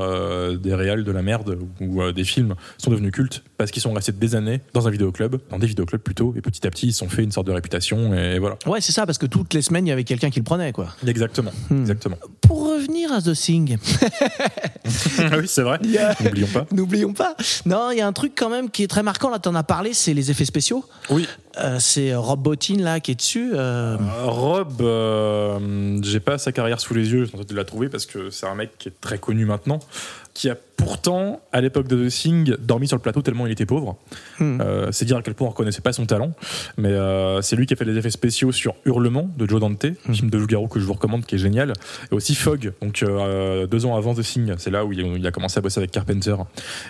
[0.60, 4.12] des réals de la merde, ou des films sont devenus cultes, parce qu'ils sont restés
[4.12, 7.00] des années dans un vidéoclub, dans des vidéoclubs plutôt, et petit à petit, ils se
[7.00, 8.58] sont fait une sorte de réputation, et voilà.
[8.66, 10.72] ouais, c'est ça, parce que toutes les semaines il y avait quelqu'un qui le prenait
[10.72, 10.88] quoi.
[11.06, 11.82] Exactement, Hmm.
[11.82, 12.18] exactement.
[12.42, 13.78] Pour revenir à The Thing,
[15.38, 16.16] oui, c'est vrai, Yeah.
[16.24, 16.66] n'oublions pas.
[16.72, 17.36] n'oublions pas.
[17.66, 19.30] Non, il y a un truc quand même qui est très marquant.
[19.30, 20.84] Là, t'en as parlé, c'est les effets spéciaux.
[21.10, 21.28] Oui,
[21.60, 23.52] Euh, c'est Rob Bottin là qui est dessus.
[23.54, 27.90] euh, Euh, Rob, euh, j'ai pas sa carrière sous les yeux, je de la trouver
[27.90, 29.80] parce que c'est un mec qui est très connu maintenant,
[30.34, 33.68] qui a pourtant, à l'époque de The Thing, dormi sur le plateau tellement il était
[33.68, 33.98] pauvre.
[34.40, 34.60] Hmm.
[34.62, 36.32] Euh, c'est dire à quel point on reconnaissait pas son talent.
[36.78, 39.86] Mais euh, c'est lui qui a fait les effets spéciaux sur Hurlement de Joe Dante,
[40.06, 40.14] Hmm.
[40.14, 41.74] film de loup-garou que je vous recommande, qui est génial.
[42.12, 45.32] Et aussi Fog, donc euh, deux ans avant The Thing, c'est là où il, a
[45.32, 46.36] commencé à bosser avec Carpenter.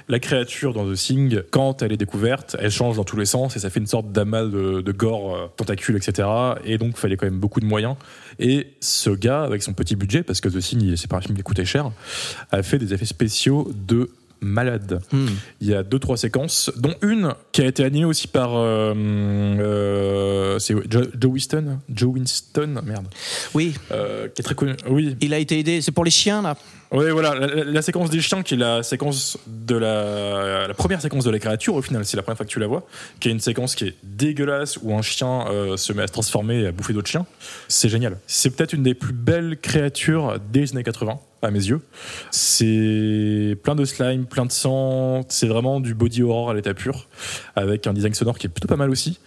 [0.07, 3.55] La créature dans The Thing, quand elle est découverte, elle change dans tous les sens
[3.55, 6.27] et ça fait une sorte d'amas de, de gore, tentacules, etc.
[6.65, 7.95] Et donc, il fallait quand même beaucoup de moyens.
[8.39, 11.35] Et ce gars, avec son petit budget, parce que The Thing, c'est pas un film
[11.35, 11.91] qui coûtait cher,
[12.51, 13.30] a fait des effets spéciaux
[13.87, 14.09] de
[14.41, 15.01] malade.
[15.11, 15.27] hmm.
[15.61, 18.93] Il y a deux trois séquences, dont une qui a été animée aussi par euh,
[18.95, 23.07] euh, c'est Joe, Joe Winston, Joe Winston, merde,
[23.53, 24.73] Oui, euh, qui est très connu.
[24.89, 25.81] Oui, il a été aidé.
[25.81, 26.57] C'est pour les chiens là.
[26.91, 31.01] Oui, voilà, la, la- séquence des chiens qui est la séquence de la, la première
[31.01, 32.85] séquence de la créature au final, c'est la première fois que tu la vois,
[33.19, 36.11] qui est une séquence qui est dégueulasse où un chien euh, se met à se
[36.11, 37.25] transformer et à bouffer d'autres chiens.
[37.67, 38.17] C'est génial.
[38.27, 41.81] C'est peut-être une des plus belles créatures des années 80 à mes yeux.
[42.29, 47.07] C'est plein de slime, plein de sang, c'est vraiment du body horror à l'état pur
[47.55, 49.19] avec un design sonore qui est plutôt pas mal aussi.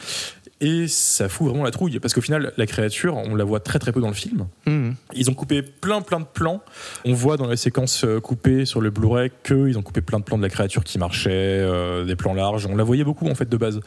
[0.65, 3.79] Et ça fout vraiment la trouille parce qu'au final, la créature, on la voit très
[3.79, 4.47] très peu dans le film.
[4.67, 4.93] Hmm.
[5.15, 6.63] Ils ont coupé plein plein de plans.
[7.05, 10.25] On voit dans les séquences euh, coupées sur le Blu-ray qu'ils ont coupé plein de
[10.25, 12.67] plans de la créature qui marchait, euh, des plans larges.
[12.67, 13.81] On la voyait beaucoup en fait de base,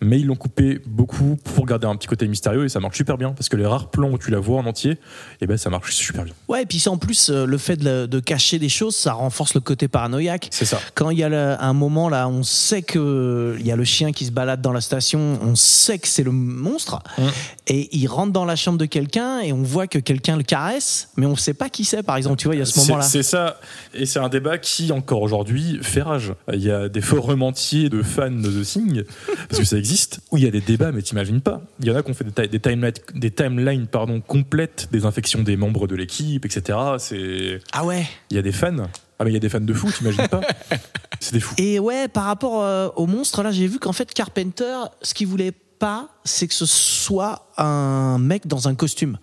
[0.00, 3.18] mais ils l'ont coupé beaucoup pour garder un petit côté mystérieux et ça marche super
[3.18, 4.98] bien parce que les rares plans où tu la vois en entier,
[5.42, 6.34] et ben ça marche super bien.
[6.48, 9.60] Ouais, et puis en plus euh, le fait de, cacher des choses, ça renforce le
[9.60, 10.48] côté paranoïaque.
[10.50, 10.80] C'est ça.
[10.94, 13.84] Quand il y a le- un moment là, on sait que il y a le
[13.84, 17.22] chien qui se balade dans la station, on sait que c'est le monstre, Mm.
[17.68, 21.10] et il rentre dans la chambre de quelqu'un et on voit que quelqu'un le caresse,
[21.16, 22.02] mais on sait pas qui c'est.
[22.02, 23.02] Par exemple, tu vois, il y a ce moment-là.
[23.04, 23.60] C'est ça,
[23.92, 26.32] et c'est un débat qui encore aujourd'hui fait rage.
[26.52, 29.02] Il y a des forums entiers de fans de The Thing,
[29.48, 31.60] parce que ça existe, où il y a des débats, mais t'imagines pas.
[31.80, 34.88] Il y en a qui ont fait des, ti- des timelines, des timelines pardon, complètes
[34.92, 36.78] des infections des membres de l'équipe, etc.
[36.98, 38.06] C'est, Ah ouais.
[38.30, 38.76] il y a des fans.
[39.18, 40.40] Ah mais il y a des fans de fou, t'imagines pas
[41.20, 41.54] C'est des fous.
[41.56, 45.28] Et ouais, par rapport euh, au monstre, là, j'ai vu qu'en fait, Carpenter, ce qu'il
[45.28, 49.18] voulait pas, c'est que ce soit un mec dans un costume.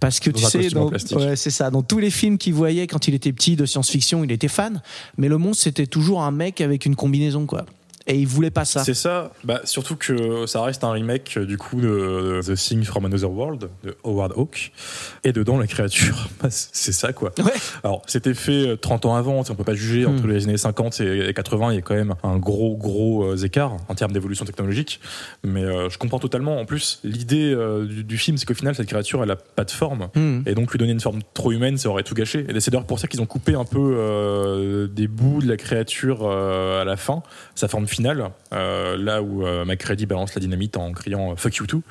[0.00, 1.70] Parce que Dans tu sais, dans, ouais, c'est ça.
[1.70, 4.82] Dans tous les films qu'il voyait quand il était petit de science-fiction, il était fan.
[5.16, 7.66] Mais le monstre, c'était toujours un mec avec une combinaison, quoi.
[8.06, 8.84] Et il voulait pas ça.
[8.84, 12.54] C'est ça, bah, surtout que ça reste un remake euh, du coup de, de The
[12.56, 14.72] Thing from Another World de Howard Hawks.
[15.24, 17.32] Et dedans, la créature, bah, c'est ça quoi.
[17.38, 17.52] Ouais.
[17.82, 20.04] Alors, c'était fait euh, 30 ans avant, on peut pas juger.
[20.06, 20.30] Entre Hmm.
[20.30, 23.76] les années 50 et 80, il y a quand même un gros, gros euh, écart
[23.88, 25.00] en termes d'évolution technologique.
[25.42, 26.60] Mais euh, je comprends totalement.
[26.60, 29.64] En plus, l'idée euh, du, du film, c'est qu'au final, cette créature, elle a pas
[29.64, 30.08] de forme.
[30.14, 30.40] Hmm.
[30.46, 32.46] Et donc, lui donner une forme trop humaine, ça aurait tout gâché.
[32.48, 35.56] Et c'est d'ailleurs pour ça qu'ils ont coupé un peu euh, des bouts de la
[35.56, 37.22] créature euh, à la fin,
[37.54, 41.56] sa forme finale, euh, là où euh, McCready balance la dynamite en criant euh, Fuck
[41.56, 41.82] you too.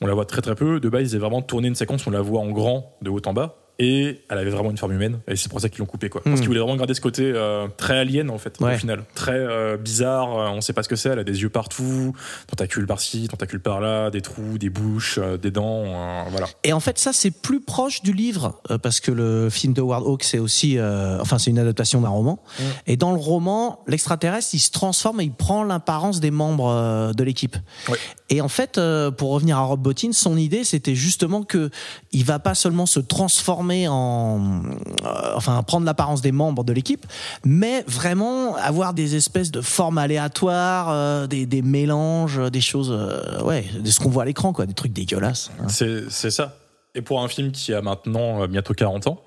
[0.00, 0.80] On la voit très très peu.
[0.80, 3.22] De base, ils avaient vraiment tourné une séquence, on la voit en grand, de haut
[3.24, 3.56] en bas.
[3.78, 6.22] Et elle avait vraiment une forme humaine, et c'est pour ça qu'ils l'ont coupé quoi.
[6.22, 6.38] Parce Mm.
[6.40, 8.74] qu'ils voulaient vraiment garder ce côté euh, très alien en fait, Ouais.
[8.74, 9.04] au final.
[9.14, 12.14] Très euh, bizarre, euh, on sait pas ce que c'est, elle a des yeux partout,
[12.46, 15.84] tentacules par-ci, tentacules par-là, des trous, des bouches, euh, des dents,
[16.30, 16.46] voilà.
[16.64, 20.04] Et en fait, ça, c'est plus proche du livre, parce que le film de Howard
[20.06, 20.78] Hawks, c'est aussi,
[21.20, 22.42] enfin, c'est une adaptation d'un roman.
[22.58, 22.62] Mm.
[22.86, 27.24] Et dans le roman, l'extraterrestre, il se transforme et il prend l'apparence des membres de
[27.24, 27.56] l'équipe.
[27.90, 27.98] Ouais.
[28.30, 28.80] Et en fait,
[29.18, 31.70] pour revenir à Rob Bottin, son idée, c'était justement que
[32.12, 34.62] il va pas seulement se transformer en,
[35.04, 37.06] euh, enfin, prendre l'apparence des membres de l'équipe,
[37.44, 43.42] mais vraiment avoir des espèces de formes aléatoires, euh, des, des mélanges, des choses, euh,
[43.42, 45.50] ouais, de ce qu'on voit à l'écran, quoi, des trucs dégueulasses.
[45.68, 46.54] C'est c'est ça.
[46.96, 49.22] Et pour un film qui a maintenant euh, bientôt 40 ans,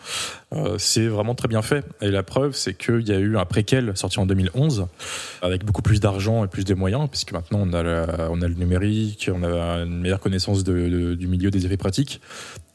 [0.53, 1.85] euh, c'est vraiment très bien fait.
[2.01, 4.87] Et la preuve, c'est qu'il y a eu un préquel sorti en 2011
[5.43, 8.47] avec beaucoup plus d'argent et plus de moyens, puisque maintenant on a, la- on a
[8.47, 12.21] le numérique, on a une meilleure connaissance de- de- du milieu des effets pratiques.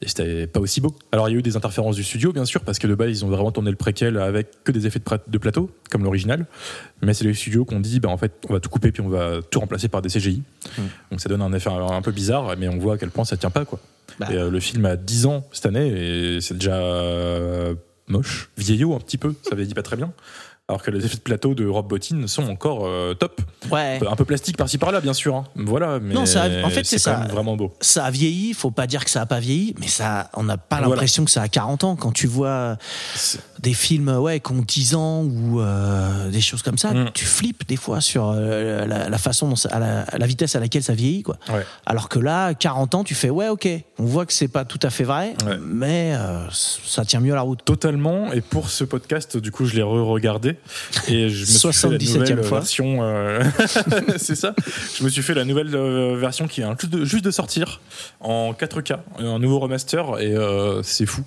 [0.01, 0.95] Et c'était pas aussi beau.
[1.11, 3.09] Alors il y a eu des interférences du studio, bien sûr, parce que de base
[3.09, 6.45] ils ont vraiment tourné le préquel avec que des effets de, plateau, comme l'original.
[7.01, 9.01] Mais c'est les studios qui ont dit, bah, en fait, on va tout couper puis
[9.01, 10.41] on va tout remplacer par des CGI.
[11.11, 13.25] Donc ça donne un effet un, un peu bizarre, mais on voit à quel point
[13.25, 13.79] ça tient pas, quoi.
[14.19, 14.27] Bah.
[14.31, 17.75] Euh, le film a 10 ans cette année et c'est déjà euh,
[18.07, 20.13] moche, vieillot un petit peu, ça ne dit pas très bien.
[20.67, 23.39] Alors que les effets de plateau de Rob Bottin sont encore euh, top.
[23.71, 23.99] Ouais.
[24.09, 25.35] Un peu plastique par-ci par-là, bien sûr.
[25.35, 25.43] hein.
[25.55, 27.27] Voilà, mais Non, ça a- en fait, c'est ça.
[27.29, 27.71] vraiment beau.
[27.81, 30.57] Ça a vieilli, faut pas dire que ça a pas vieilli, mais ça, on n'a
[30.57, 30.89] pas Voilà.
[30.89, 32.77] l'impression que ça a 40 ans quand tu vois
[33.59, 36.93] des films ouais, qui ont 10 ans ou euh, des choses comme ça.
[36.95, 37.11] Mm.
[37.13, 40.59] Tu flippes des fois sur euh, la, la façon, dont ça- à la, vitesse à
[40.59, 41.21] laquelle ça vieillit.
[41.21, 41.37] Quoi.
[41.53, 41.63] Ouais.
[41.85, 43.67] Alors que là, 40 ans, tu fais ouais, ok,
[43.99, 45.57] on voit que c'est pas tout à fait vrai, Ouais.
[45.63, 46.13] mais
[46.51, 47.63] ça tient mieux la route.
[47.63, 48.33] Totalement.
[48.33, 50.54] Et pour ce podcast, du coup, je l'ai re-regardé
[51.07, 52.59] et je me suis fait la 77e nouvelle fois.
[52.59, 52.97] version.
[53.03, 53.43] euh,
[54.17, 54.53] c'est ça.
[54.97, 57.81] Je me suis fait la nouvelle euh, version qui vient juste de, juste de sortir
[58.19, 61.23] en 4K, un nouveau remaster et euh, c'est fou.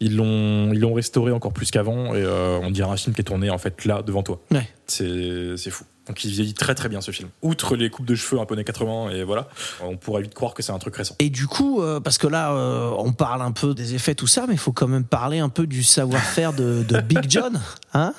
[0.00, 3.20] Ils l'ont ils l'ont restauré encore plus qu'avant et euh, on dirait un film qui
[3.20, 4.40] est tourné en fait là devant toi.
[4.50, 4.68] Ouais.
[4.86, 5.84] C'est c'est fou.
[6.08, 7.28] Donc il vieillit très très bien ce film.
[7.42, 9.48] Outre les coupes de cheveux un peu années 80 et voilà,
[9.80, 11.14] on pourrait vite croire que c'est un truc récent.
[11.20, 14.26] Et du coup, euh, parce que là, euh, on parle un peu des effets, tout
[14.26, 17.60] ça, mais il faut quand même parler un peu du savoir-faire de, de Big John,
[17.94, 18.14] hein?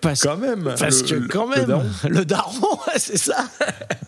[0.00, 0.72] Parce, Quand même.
[0.78, 3.46] parce le- que quand le même, le daron, c'est ça.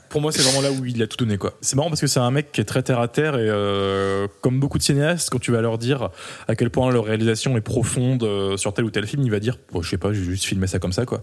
[0.09, 1.55] Pour moi, c'est vraiment là où il a tout donné, quoi.
[1.61, 4.29] C'est marrant parce que c'est un mec qui est très terre à terre et euh,
[4.41, 6.11] comme beaucoup de cinéastes, quand tu vas leur dire
[6.47, 8.25] à quel point leur réalisation est profonde
[8.57, 10.69] sur tel ou tel film, il va dire, bon, je sais pas, j'ai juste filmé
[10.69, 11.23] ça comme ça, quoi.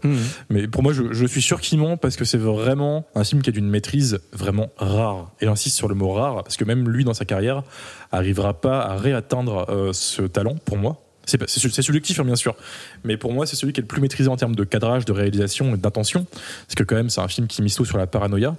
[0.49, 1.60] Mais pour moi, je, je suis sûr
[2.01, 5.31] parce que c'est vraiment un film qui a d'une maîtrise vraiment rare.
[5.41, 7.63] Et j'insiste sur le mot rare parce que même lui, dans sa carrière,
[8.11, 11.01] arrivera pas à réatteindre euh, ce talent, pour moi.
[11.25, 12.55] C'est c'est subjectif, hein, bien sûr.
[13.03, 15.11] Mais pour moi, c'est celui qui est le plus maîtrisé en termes de cadrage, de
[15.11, 16.25] réalisation et d'intention.
[16.31, 18.55] Parce que quand même, c'est un film qui mise tout sur la paranoïa.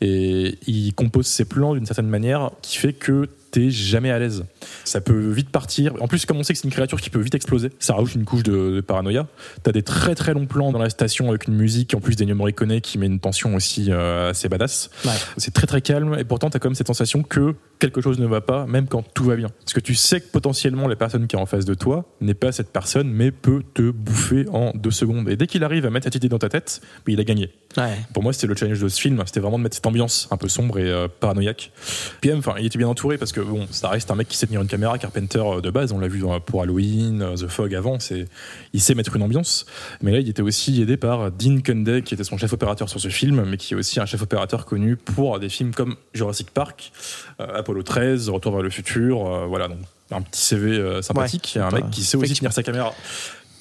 [0.00, 4.44] Et il compose ses plans d'une certaine manière qui fait que t'es jamais à l'aise.
[4.84, 5.94] Ça peut vite partir.
[6.00, 8.14] En plus, comme on sait que c'est une créature qui peut vite exploser, ça rajoute
[8.14, 9.26] une couche de, de paranoïa.
[9.62, 12.34] T'as des très très longs plans dans la station avec une musique, en plus d'Ennio
[12.34, 14.90] Morricone qui met une tension aussi euh, assez badass.
[15.04, 15.10] Ouais.
[15.36, 18.26] C'est très très calme et pourtant t'as quand même cette sensation que quelque chose ne
[18.26, 19.48] va pas, même quand tout va bien.
[19.60, 22.34] Parce que tu sais que potentiellement la personne qui est en face de toi n'est
[22.34, 25.28] pas cette personne, mais peut te bouffer en deux secondes.
[25.28, 27.50] Et dès qu'il arrive à mettre cette idée dans ta tête, bah, il a gagné.
[27.76, 27.96] Ouais.
[28.12, 30.36] Pour moi, c'était le challenge de ce film, c'était vraiment de mettre cette ambiance un
[30.36, 31.72] peu sombre et euh, paranoïaque.
[32.20, 34.46] Puis enfin, il était bien entouré parce que bon, ça reste un mec qui sait
[34.46, 37.74] tenir une caméra, Carpenter euh, de base, on l'a vu pour Halloween, euh, The Fog
[37.74, 38.26] avant, c'est,
[38.72, 39.66] il sait mettre une ambiance.
[40.02, 43.00] Mais là, il était aussi aidé par Dean Kundey, qui était son chef opérateur sur
[43.00, 46.50] ce film, mais qui est aussi un chef opérateur connu pour des films comme Jurassic
[46.50, 46.92] Park,
[47.40, 49.78] euh, Apollo 13, Retour vers le futur, voilà, donc
[50.10, 52.94] un petit CV sympathique, un mec qui sait aussi tenir sa caméra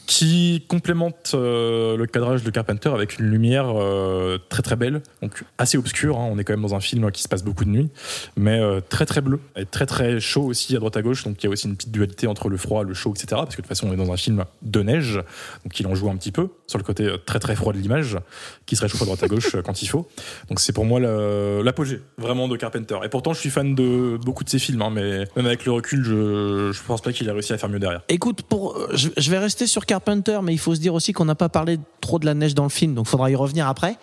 [0.10, 5.43] qui complémente euh, le cadrage de Carpenter avec une lumière euh, très très belle, donc
[5.60, 6.17] assez obscure.
[6.17, 6.28] hein.
[6.32, 7.91] On est quand même dans un film qui se passe beaucoup de nuit,
[8.36, 11.24] mais euh, très très bleu et très très chaud aussi à droite à gauche.
[11.26, 13.28] Donc il y a aussi une petite dualité entre le froid, le chaud, etc.
[13.30, 15.22] Parce que de toute façon on est dans un film de neige,
[15.63, 17.79] donc il en joue un petit peu sur le côté euh, très très froid de
[17.79, 18.15] l'image,
[18.67, 20.08] qui se réchauffe à droite à gauche euh, quand il faut.
[20.49, 22.97] Donc c'est pour moi l'apogée vraiment de Carpenter.
[23.03, 25.71] Et pourtant je suis fan de beaucoup de ses films, hein, mais même avec le
[25.71, 28.01] recul, je, je pense pas qu'il a réussi à faire mieux derrière.
[28.08, 31.12] Écoute, pour, euh, je, je vais rester sur Carpenter, mais il faut se dire aussi
[31.12, 33.36] qu'on n'a pas parlé trop de la neige dans le film, donc il faudra y
[33.36, 33.95] revenir après.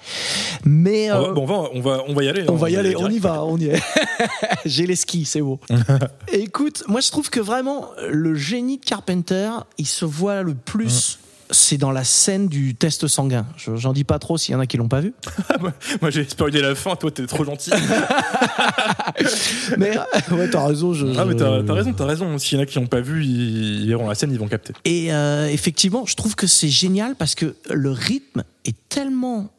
[0.64, 2.44] Mais On va- euh, bon, on va, on va, on va y aller.
[2.48, 3.80] On hein, va y aller, on y va, on y est.
[4.64, 5.60] J'ai les skis, c'est beau.
[6.32, 11.18] Écoute, moi je trouve que vraiment le génie de Carpenter, il se voit le plus.
[11.50, 13.46] C'est dans la scène du test sanguin.
[13.56, 15.14] Je- J'en dis pas trop s'il y en a qui l'ont pas vu.
[16.00, 17.70] Moi j'ai spoilé la fin, toi t'es trop gentil.
[19.78, 20.92] Mais euh, ouais, t'as raison.
[20.92, 22.38] Je, ah mais t'as t'as raison, t'as raison.
[22.38, 24.48] S'il y en a qui n'ont pas vu, ils, ils verront la scène, ils vont
[24.48, 24.72] capter.
[24.84, 29.50] Et euh, effectivement, je trouve que c'est génial parce que le rythme est tellement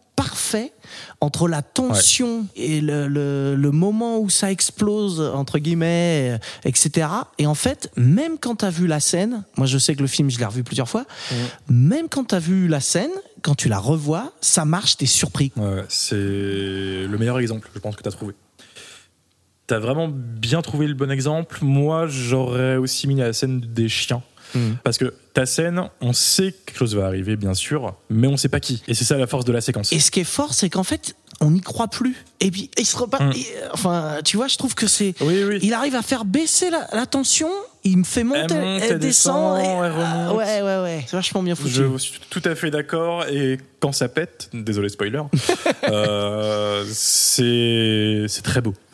[0.48, 0.72] parfait
[1.20, 7.08] entre la tension et le, le- le moment où ça explose, entre guillemets, euh, etc.
[7.38, 10.08] Et en fait, même quand tu as vu la scène, moi je sais que le
[10.08, 11.06] film, je l'ai revu plusieurs fois,
[11.70, 15.52] même quand tu as vu la scène, quand tu la revois, ça marche, t'es surpris.
[15.58, 18.34] Ouais, c'est le meilleur exemple, je pense que t'as trouvé.
[19.68, 21.58] T'as vraiment bien trouvé le bon exemple.
[21.62, 24.24] Moi, j'aurais aussi mis la scène des chiens.
[24.84, 28.38] Parce que ta scène, on sait que quelque chose va arriver, bien sûr, mais on
[28.38, 28.82] sait pas qui.
[28.88, 29.92] Et c'est ça la force de la séquence.
[29.94, 32.16] Et ce qui est fort, c'est qu'en fait, on n'y croit plus.
[32.40, 33.24] Et puis, il se repart.
[33.24, 33.32] Mm.
[33.32, 35.14] et, euh, enfin, tu vois, je trouve que c'est.
[35.22, 35.60] Oui, oui.
[35.62, 37.50] Il arrive à faire baisser la, la tension.
[37.84, 39.58] Il me fait monter, Elle monte, elle, elle descend.
[39.58, 40.38] descend, et- elle remonte.
[40.38, 41.06] ouais, ouais, ouais.
[41.08, 41.70] C'est vachement bien foutu.
[41.74, 43.26] Je suis tout à fait d'accord.
[43.28, 45.22] Et quand ça pète, désolé spoiler,
[45.90, 48.74] euh, c'est c'est très beau.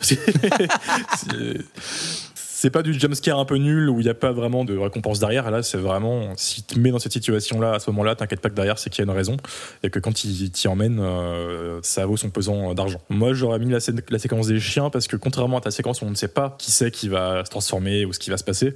[2.64, 5.20] C'est- pas du jumpscare un peu nul où il n'y a pas vraiment de récompense
[5.20, 5.50] derrière.
[5.50, 8.48] Là, c'est vraiment, si tu te mets dans cette situation-là, à ce moment-là, t'inquiète pas
[8.48, 9.36] que derrière, c'est qu'il y a une raison
[9.82, 13.00] et que quand il t'y emmène, euh, ça vaut son pesant d'argent.
[13.10, 16.14] Moi, j'aurais mis la, séquence des chiens parce que contrairement à ta séquence on ne
[16.14, 18.74] sait pas qui c'est qui va se transformer ou ce qui va se passer,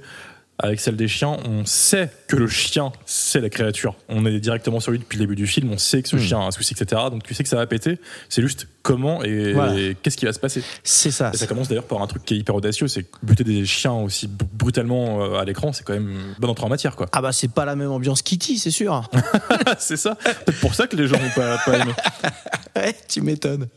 [0.61, 3.95] avec celle des chiens, on sait que le chien, c'est la créature.
[4.09, 6.19] On est directement sur lui depuis le début du film, on sait que ce Hmm.
[6.19, 7.01] chien a un souci, etc.
[7.09, 7.97] Donc tu sais que ça va péter.
[8.27, 9.73] C'est juste comment et, Voilà.
[9.79, 10.61] et qu'est-ce qui va se passer.
[10.83, 11.31] C'est ça.
[11.33, 13.65] Et ça commence d'ailleurs par un truc qui est hyper audacieux, c'est que buter des
[13.65, 17.07] chiens aussi brutalement euh, à l'écran, c'est quand même bonne entrée en matière, quoi.
[17.13, 19.09] Ah bah c'est pas la même ambiance Kitty, c'est sûr.
[19.79, 20.15] c'est ça.
[20.15, 21.93] Peut-être pour ça que les gens n'ont pas, pas aimé.
[22.75, 23.67] ouais, tu m'étonnes.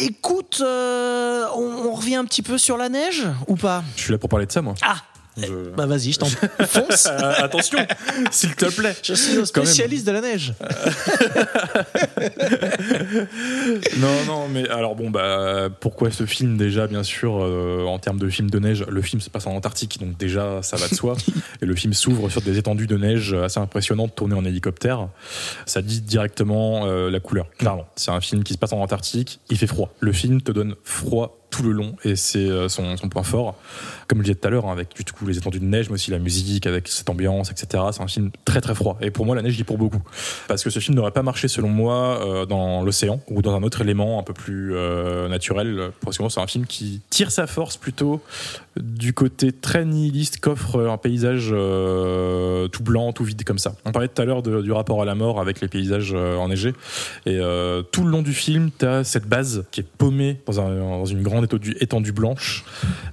[0.00, 3.82] Écoute, euh, on, on revient un petit peu sur la neige ou pas?
[3.96, 4.74] Je suis là pour parler de ça, moi.
[4.82, 4.96] Ah
[5.36, 6.26] Je- Bah vas-y, je t'en
[6.66, 7.06] fonce.
[7.06, 7.78] Euh, attention,
[8.30, 8.94] s'il te plaît.
[9.02, 10.52] Je suis un spécialiste de la neige.
[13.98, 18.18] Non, non, mais alors bon, bah pourquoi ce film déjà, bien sûr, euh, en termes
[18.18, 20.94] de film de neige, le film se passe en Antarctique, donc déjà ça va de
[20.94, 21.16] soi.
[21.62, 25.08] Et le film s'ouvre sur des étendues de neige assez impressionnantes tournées en hélicoptère.
[25.66, 27.86] Ça dit directement euh, la couleur, clairement.
[27.96, 29.92] C'est un film qui se passe en Antarctique, il fait froid.
[30.00, 33.56] Le film te donne froid tout le long et c'est euh, son, point fort.
[34.08, 35.94] Comme je disais tout à l'heure, hein, avec du coup les étendues de neige, mais
[35.94, 37.84] aussi la musique, avec cette ambiance, etc.
[37.92, 38.98] C'est un film très très froid.
[39.00, 40.02] Et pour moi, la neige dit pour beaucoup.
[40.48, 43.62] Parce que ce film n'aurait pas marché, selon moi, euh, dans l'océan ou dans un
[43.62, 45.92] autre élément un peu plus euh, naturel.
[46.00, 48.22] Parce que c'est un film qui tire sa force plutôt
[48.76, 53.74] du côté très nihiliste qu'offre un paysage euh, tout blanc, tout vide comme ça.
[53.84, 56.72] On parlait tout à l'heure du rapport à la mort avec les paysages enneigés.
[57.26, 57.38] Et
[57.92, 61.41] tout le long du film, tu as cette base qui est paumée dans une grande
[61.44, 62.64] étendue, étendue blanche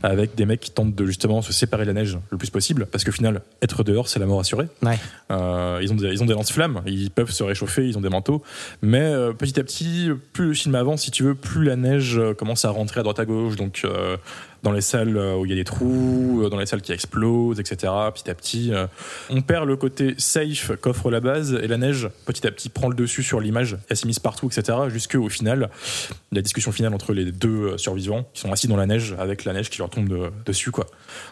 [0.03, 2.87] avec des mecs qui tentent de justement se séparer de la neige le plus possible.
[2.91, 4.67] Parce qu'au final, être dehors, c'est la mort assurée.
[4.81, 4.99] Ouais.
[5.31, 8.09] Euh, ils, ont des, ils ont des lance-flammes, ils peuvent se réchauffer, ils ont des
[8.09, 8.43] manteaux.
[8.81, 12.17] Mais euh, petit à petit, plus le film avance, si tu veux, plus la neige
[12.17, 13.55] euh, commence à rentrer à droite à gauche.
[13.55, 13.85] Donc
[14.63, 16.91] dans les salles euh, où il y a des trous, euh, dans les salles qui
[16.91, 17.91] explosent, etc.
[18.13, 18.87] Petit à petit, euh,
[19.29, 22.89] on perd le côté safe qu'offre la base et la neige, petit à petit, prend
[22.89, 24.77] le dessus sur l'image, elle s'immisce partout, etc.
[24.89, 25.69] Jusqu'au final,
[26.31, 29.53] la discussion finale entre les deux survivants qui sont assis dans la neige avec la
[29.53, 30.87] neige qui leur tombe de- dessus, quoi.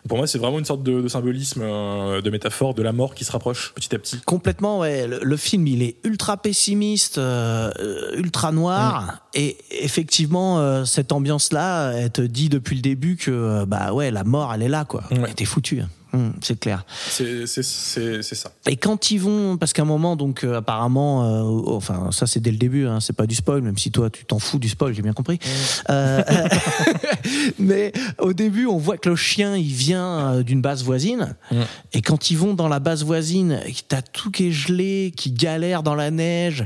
[0.08, 3.26] Pour moi, c'est vraiment une sorte de, de symbolisme, de métaphore de la mort qui
[3.26, 4.20] se rapproche petit à petit.
[4.26, 5.08] Complètement, ouais.
[5.08, 7.72] Le, le film, il est ultra pessimiste, euh,
[8.16, 9.27] ultra noir.
[9.40, 14.10] Et effectivement, euh, cette ambiance-là, elle te dit depuis le début que, euh, bah ouais,
[14.10, 15.04] la mort, elle est là, quoi.
[15.12, 15.30] Ouais.
[15.30, 15.84] Et T'es foutu.
[16.14, 16.86] Hum, c'est clair.
[17.10, 18.52] C'est ça.
[18.68, 22.40] Et quand ils vont, parce qu'à un moment, donc euh, apparemment, euh, enfin ça c'est
[22.40, 24.70] dès le début, hein, c'est pas du spoil, même si toi tu t'en fous du
[24.70, 25.40] spoil, j'ai bien compris.
[25.90, 26.24] Euh,
[27.60, 31.36] mais au début, on voit que le chien il vient d'une base voisine,
[31.94, 35.84] et quand ils vont dans la base voisine, t'as tout qui est gelé, qui galère
[35.84, 36.66] dans la neige,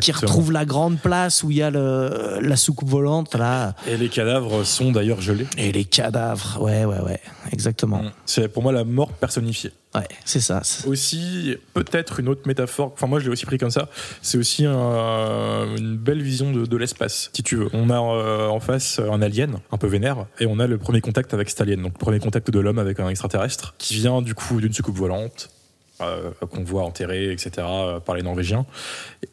[0.00, 3.96] qui retrouve la grande place où il y a le, la soucoupe volante là, Et
[3.96, 5.46] les cadavres sont d'ailleurs gelés.
[5.56, 7.20] et les cadavres, ouais ouais ouais,
[7.52, 8.02] exactement.
[8.24, 9.70] C'est pour moi la mort personnifiée.
[9.94, 10.62] Ouais, c'est ça.
[10.86, 13.90] Aussi, peut-être une autre métaphore, enfin moi je l'ai aussi pris comme ça,
[14.22, 17.68] c'est aussi un- une belle vision de, de l'espace, si tu veux.
[17.74, 21.02] On a euh, en face un alien, un peu vénère, et on a le premier
[21.02, 24.22] contact avec cet alien, donc le premier contact de l'homme avec un extraterrestre, qui vient
[24.22, 25.50] du coup d'une soucoupe volante,
[26.00, 28.66] euh, qu'on voit enterré, etc., euh, par les Norvégiens.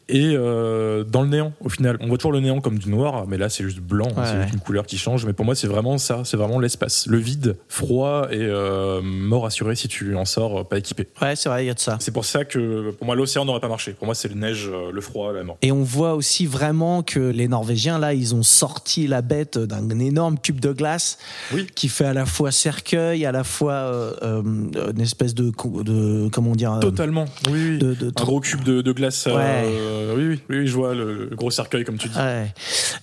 [0.08, 3.26] Et euh, dans le néant, au final, on voit toujours le néant comme du noir,
[3.26, 5.24] mais là c'est juste blanc, hein, Ouais, c'est juste une couleur qui change.
[5.26, 9.46] Mais pour moi, c'est vraiment ça, c'est vraiment l'espace, le vide, froid et euh, mort
[9.46, 11.06] assuré si tu en sors pas équipé.
[11.22, 11.96] Ouais, c'est vrai, il y a de ça.
[12.00, 13.92] C'est pour ça que pour moi l'océan n'aurait pas marché.
[13.92, 15.58] Pour moi c'est le neige, le froid, la mort.
[15.62, 19.88] Et on voit aussi vraiment que les Norvégiens, là, ils ont sorti la bête d'un
[19.98, 21.18] énorme cube de glace
[21.52, 21.66] Oui.
[21.74, 25.50] qui fait à la fois cercueil, à la fois une espèce de,
[25.82, 27.24] de comment dire, euh, Totalement.
[27.50, 27.78] Oui, oui.
[27.78, 29.26] de, de- Un gros cube de, glace.
[29.28, 32.18] euh, oui, oui, oui, oui, je vois le, le gros cercueil comme tu dis.
[32.18, 32.52] Ouais.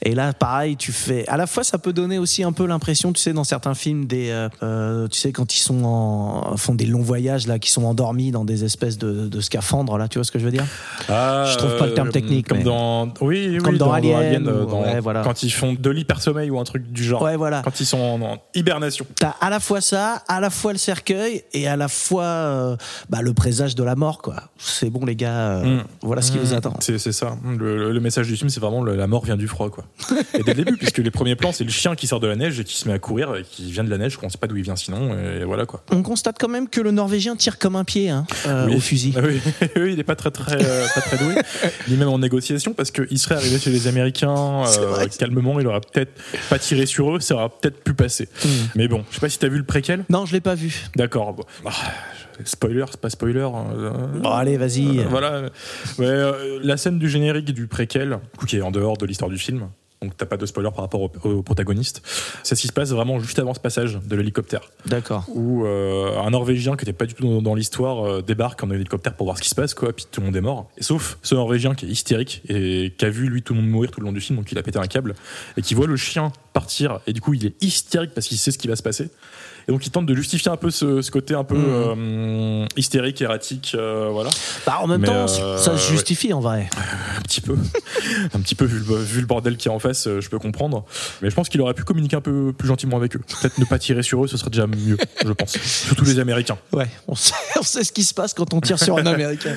[0.03, 1.27] Et là, pareil, tu fais.
[1.27, 4.05] À la fois, ça peut donner aussi un peu l'impression, tu sais, dans certains films,
[4.05, 4.29] des,
[4.63, 8.31] euh, tu sais, quand ils sont en, font des longs voyages là, qui sont endormis
[8.31, 10.65] dans des espèces de, de scaphandres là, tu vois ce que je veux dire?
[11.09, 14.47] Ah, Je trouve pas le terme technique, Comme mais- dans, oui, oui, Comme dans Alien,
[14.47, 15.21] ou- dans- ouais, voilà.
[15.23, 17.21] quand ils font de l'hypersommeil ou un truc du genre.
[17.21, 17.61] Ouais, voilà.
[17.63, 19.05] Quand ils sont en, en hibernation.
[19.15, 22.75] T'as à la fois ça, à la fois le cercueil et à la fois euh,
[23.09, 24.35] bah, le présage de la mort, quoi.
[24.59, 25.83] C'est bon, les gars, euh, Mm.
[26.03, 26.73] voilà ce qui vous Mmh, attend.
[26.79, 27.37] C'est c'est ça.
[27.57, 29.85] Le, le- le message du film, c'est vraiment le- la mort vient du froid, quoi.
[30.35, 32.35] Et dès le début, puisque les premiers plans, c'est le chien qui sort de la
[32.35, 34.37] neige et qui se met à courir et qui vient de la neige, qu'on sait
[34.37, 35.81] pas d'où il vient sinon, et voilà, quoi.
[35.91, 38.75] On constate quand même que le Norvégien tire comme un pied hein, euh, Oui.
[38.75, 39.13] au fusil.
[39.17, 39.41] Ah oui,
[39.75, 41.33] oui, il est pas très très euh, pas très doué.
[41.87, 44.35] Il est même en négociation parce qu'il serait arrivé chez les Américains
[44.77, 46.13] euh, calmement, il aurait peut-être
[46.49, 48.29] pas tiré sur eux, ça aurait peut-être pu passer.
[48.45, 48.47] Mm.
[48.75, 50.05] Mais bon, je sais pas si t'as vu le préquel.
[50.09, 50.83] Non, je l'ai pas vu.
[50.95, 51.33] D'accord.
[51.33, 51.43] bon.
[51.65, 51.71] Ah,
[52.45, 53.39] spoiler, c'est pas spoiler.
[53.73, 53.91] euh,
[54.21, 55.03] Bon, allez, vas-y.
[55.05, 55.41] voilà.
[55.97, 59.37] Ouais, euh, la scène du générique du préquel, qui est en dehors de l'histoire du
[59.37, 59.67] film.
[60.01, 62.01] donc t'as pas de spoiler par rapport au, au protagoniste.
[62.43, 65.25] C'est ce qui se passe vraiment juste avant ce passage de l'hélicoptère, D'accord.
[65.29, 68.71] où euh, un Norvégien qui était pas du tout dans, dans l'histoire euh, débarque en
[68.71, 70.69] hélicoptère pour voir ce qui se passe, quoi, puis tout le monde est mort.
[70.77, 73.69] Et sauf ce Norvégien qui est hystérique et qui a vu lui tout le monde
[73.69, 75.13] mourir tout le long du film, donc il a pété un câble,
[75.55, 78.51] et qui voit le chien partir, et du coup il est hystérique parce qu'il sait
[78.51, 79.09] ce qui va se passer.
[79.67, 83.21] Et donc il tente de justifier un peu ce, ce côté un peu euh, hystérique,
[83.21, 84.31] erratique, euh, voilà.
[84.65, 86.69] Bah, en même Mais, temps, euh, ça se justifie en vrai.
[87.17, 87.55] Un petit peu.
[88.33, 90.83] un petit peu, vu le, vu le bordel qui est en face, je peux comprendre.
[91.21, 93.19] Mais je pense qu'il aurait pu communiquer un peu plus gentiment avec eux.
[93.19, 95.57] Peut-être ne pas tirer sur eux, ce serait déjà mieux, je pense.
[95.57, 96.57] Surtout les Américains.
[96.73, 99.55] Ouais, on sait, on sait ce qui se passe quand on tire sur un Américain.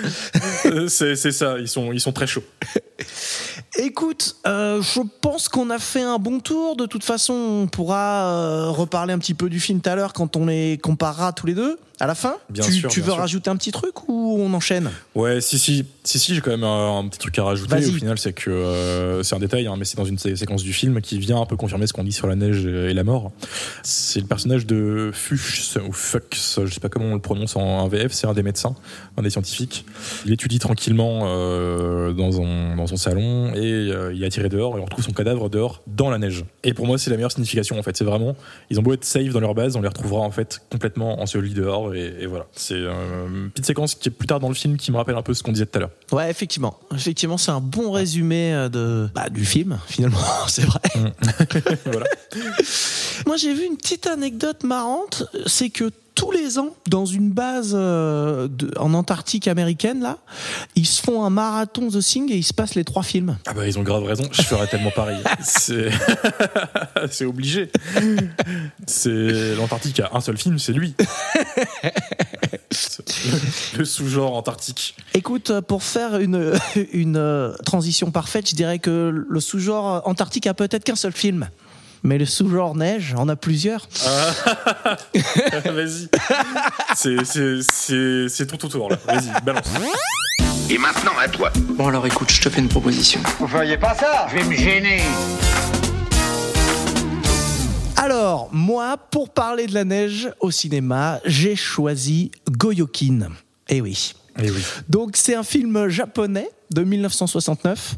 [0.88, 2.44] C'est c'est ça, ils sont, ils sont très chauds.
[3.76, 6.76] Écoute, euh, je pense qu'on a fait un bon tour.
[6.76, 10.12] De toute façon, on pourra euh, reparler un petit peu du film tout à l'heure
[10.12, 12.36] quand on les comparera tous les deux à la fin.
[12.50, 13.20] Bien tu sûr, tu bien veux sûr.
[13.20, 14.90] rajouter un petit truc ou on enchaîne?
[15.14, 17.76] Ouais, si, si, si, si j'ai quand même un, un petit truc à rajouter.
[17.76, 20.62] Au final, c'est que euh, c'est un détail, hein, mais c'est dans une sé- séquence
[20.62, 23.04] du film qui vient un peu confirmer ce qu'on dit sur la neige et la
[23.04, 23.32] mort.
[23.82, 26.20] C'est le personnage de Fuchs ou Fux,
[26.64, 28.74] je sais pas comment on le prononce en, en VF, c'est un des médecins,
[29.16, 29.84] un des scientifiques.
[30.26, 34.76] Il étudie tranquillement euh, dans, son, dans son salon et euh, il est attiré dehors
[34.76, 36.44] et on retrouve son cadavre dehors dans la neige.
[36.64, 37.96] Et pour moi, c'est la meilleure signification en fait.
[37.96, 38.34] C'est vraiment,
[38.70, 41.54] ils ont beau être safe dans leur base, on les retrouvera en fait complètement ensevelis
[41.54, 42.46] dehors et, et voilà.
[42.52, 45.16] C'est euh, une petite séquence qui est plus tard dans le film qui me rappelle
[45.16, 45.90] un peu ce qu'on disait tout à l'heure.
[46.12, 46.78] Ouais, effectivement.
[46.94, 50.18] Effectivement, c'est un bon résumé euh, de, bah, du film, finalement,
[50.48, 50.80] c'est vrai.
[51.84, 52.06] voilà.
[53.26, 57.72] Moi, j'ai vu une petite anecdote marrante, c'est que tous les ans, dans une base
[57.74, 60.18] euh, de- en Antarctique américaine, là,
[60.76, 63.36] ils se font un marathon The Thing et ils se passent les trois films.
[63.46, 65.18] Ah bah ils ont grave raison, je ferais tellement pareil.
[67.10, 67.70] C'est obligé.
[68.86, 70.94] C'est l'Antarctique a un seul film, c'est lui.
[73.76, 74.96] Le sous-genre antarctique.
[75.14, 76.52] Écoute, pour faire une,
[76.92, 81.48] une euh, transition parfaite, je dirais que le sous-genre Antarctique a peut-être qu'un seul film.
[82.06, 83.88] Mais le sous-genre neige en a plusieurs.
[85.64, 86.08] Vas-y.
[86.94, 88.98] C'est- tout autour là.
[89.06, 89.64] Vas-y, balance.
[90.68, 91.50] Et maintenant à toi.
[91.56, 93.20] Bon alors écoute, je te fais une proposition.
[93.38, 94.26] Vous voyez pas ça?
[94.30, 95.00] Je vais me gêner.
[97.96, 103.28] Alors, moi, pour parler de la neige au cinéma, j'ai choisi Goyokin.
[103.70, 104.12] Eh oui.
[104.42, 104.50] Eh.
[104.88, 107.96] Donc c'est un film japonais de 1969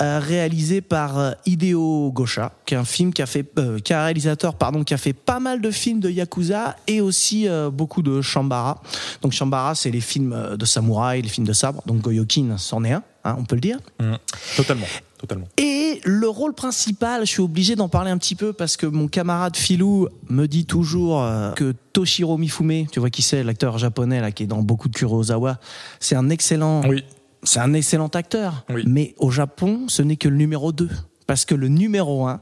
[0.00, 3.92] euh, réalisé par euh, Hideo Gosha, qui est un film qui a fait, euh, qui
[3.92, 7.48] est un réalisateur pardon, qui a fait pas mal de films de yakuza et aussi
[7.48, 8.82] euh, beaucoup de shambara.
[9.22, 11.82] Donc shambara, c'est les films de samouraï, les films de sabre.
[11.86, 13.78] Donc Goyokin, c'en est un, hein, on peut le dire.
[14.00, 14.14] Mm.
[14.56, 14.86] Totalement.
[15.18, 15.48] Totalement.
[15.56, 19.08] Et le rôle principal, je suis obligé d'en parler un petit peu parce que mon
[19.08, 24.20] camarade Philou me dit toujours euh, que Toshiro Mifune, tu vois qui c'est, l'acteur japonais
[24.20, 25.58] là qui est dans beaucoup de Kurosawa,
[26.00, 27.04] c'est un excellent, Oui.
[27.42, 28.64] c'est un excellent acteur.
[28.68, 28.84] Oui.
[28.86, 30.88] Mais au Japon, ce n'est que le numéro 2
[31.26, 32.40] parce que le numéro 1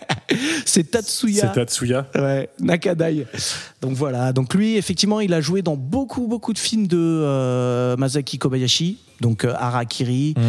[0.64, 1.48] c'est Tatsuya.
[1.48, 2.06] C'est Tatsuya.
[2.14, 3.26] Ouais, Nakadai.
[3.80, 7.96] Donc voilà, donc lui, effectivement, il a joué dans beaucoup, beaucoup de films de euh,
[7.96, 10.42] Masaki Kobayashi, donc euh, Harakiri, Mhm.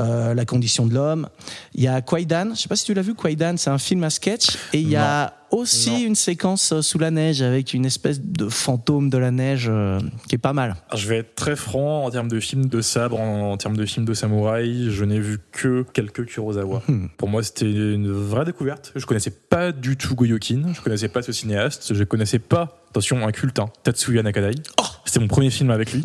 [0.00, 1.28] euh, La condition de l'homme.
[1.74, 4.04] Il y a Kwaidan, je sais pas si tu l'as vu, Kwaidan, c'est un film
[4.04, 4.56] à sketch.
[4.74, 6.08] Et il y a aussi Non.
[6.08, 10.00] une séquence euh, sous la neige avec une espèce de fantôme de la neige euh,
[10.28, 10.74] qui est pas mal.
[10.94, 13.86] Je vais être très franc en termes de films de sabre, en, en termes de
[13.86, 16.82] films de samouraï, je n'ai vu que quelques Kurosawa.
[16.88, 17.06] Hmm.
[17.16, 18.92] Pour moi, c'était une vraie découverte.
[18.96, 23.24] Je connaissais pas du tout Goyokin, je connaissais pas ce cinéaste, je connaissais pas, attention,
[23.26, 24.56] un culte, hein, Tatsuya Nakadai.
[25.04, 26.02] C'était mon premier film avec lui.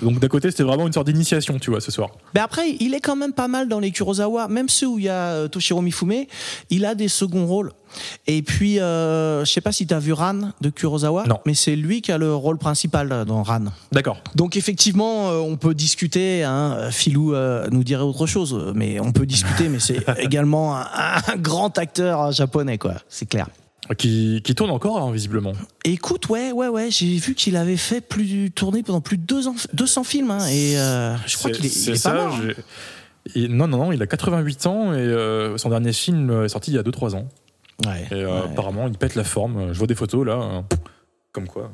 [0.00, 2.10] Donc d'un côté, c'était vraiment une sorte d'initiation, tu vois, ce soir.
[2.34, 5.04] Mais après, il est quand même pas mal dans les Kurosawa, même ceux où il
[5.04, 6.24] y a euh, Toshiro Mifune,
[6.70, 7.72] il a des seconds rôles.
[8.26, 11.38] Et puis, euh, je sais pas si tu as vu Ran de Kurosawa, Non.
[11.46, 13.66] mais c'est lui qui a le rôle principal euh, dans Ran.
[13.92, 14.16] D'accord.
[14.34, 16.42] Donc effectivement, euh, on peut discuter.
[16.42, 19.68] Hein, Philou euh, nous dirait autre chose, mais on peut discuter.
[19.68, 20.86] mais c'est également un,
[21.28, 22.94] un grand acteur japonais, quoi.
[23.08, 23.46] C'est clair.
[23.98, 25.52] Qui, qui tourne encore, hein, visiblement.
[25.84, 29.48] Écoute, ouais, ouais, ouais, j'ai vu qu'il avait fait plus tourné pendant plus de deux
[29.48, 32.12] ans, 200 films, hein, et euh, je crois qu'il est, est ça.
[32.12, 32.36] pas mort.
[32.36, 32.52] hein.
[33.48, 36.74] non, non, non, il a 88 ans et euh, son dernier film est sorti il
[36.74, 37.28] y a 2-3 ans.
[37.84, 38.44] Ouais, Et euh, ouais.
[38.52, 39.72] apparemment, il pète la forme.
[39.72, 40.62] Je vois des photos là.
[41.32, 41.72] Comme quoi.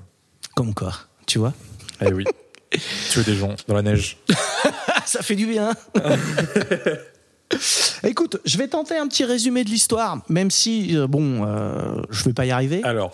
[0.57, 0.95] Comme quoi,
[1.27, 1.53] tu vois.
[2.01, 2.25] Eh oui.
[3.11, 4.17] Tuer des gens dans la neige.
[5.05, 5.73] Ça fait du bien.
[8.05, 12.24] Écoute, je vais tenter un petit résumé de l'histoire, même si, euh, bon, euh, je
[12.24, 12.80] vais pas y arriver.
[12.84, 13.11] Alors,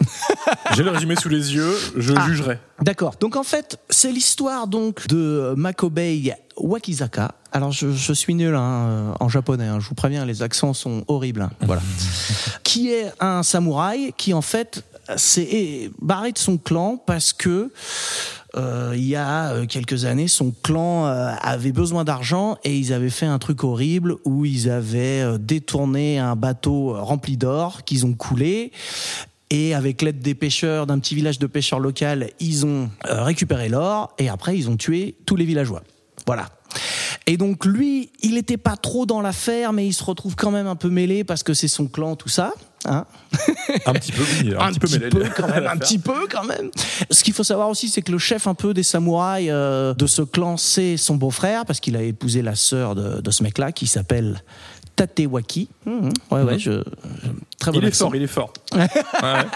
[0.74, 2.24] j'ai le résumé sous les yeux, je Ah.
[2.26, 2.58] jugerai.
[2.82, 3.14] D'accord.
[3.20, 7.32] Donc en fait, c'est l'histoire donc de Makobei Wakizaka.
[7.52, 10.74] Alors je, je suis nul hein, euh, en japonais, hein, je vous préviens, les accents
[10.74, 11.42] sont horribles.
[11.42, 11.82] hein, voilà.
[12.64, 14.82] qui est un samouraï qui en fait
[15.16, 17.70] s'est barré de son clan parce que
[18.56, 22.92] euh, il y a euh, quelques années, son clan euh, avait besoin d'argent et ils
[22.92, 28.06] avaient fait un truc horrible où ils avaient euh, détourné un bateau rempli d'or qu'ils
[28.06, 28.70] ont coulé.
[29.50, 34.12] Et avec l'aide des pêcheurs, d'un petit village de pêcheurs local, ils ont récupéré l'or
[34.18, 35.82] et après ils ont tué tous les villageois.
[36.26, 36.48] Voilà.
[37.26, 40.66] Et donc lui, il n'était pas trop dans l'affaire, mais il se retrouve quand même
[40.66, 42.52] un peu mêlé parce que c'est son clan, tout ça.
[42.86, 43.04] Hein
[43.86, 46.44] Un petit peu, oui, un, un petit peu, petit quand même, un petit peu quand
[46.44, 46.70] même.
[47.10, 50.06] Ce qu'il faut savoir aussi, c'est que le chef un peu des samouraïs euh, de
[50.06, 53.72] ce clan, c'est son beau-frère, parce qu'il a épousé la sœur de, de ce mec-là,
[53.72, 54.42] qui s'appelle
[54.96, 55.68] Tatewaki.
[55.86, 56.10] Mhm.
[56.30, 57.30] Ouais, ouais, je, je-
[57.64, 58.52] très bon Il est fort, il est fort.
[59.22, 59.46] Ouais.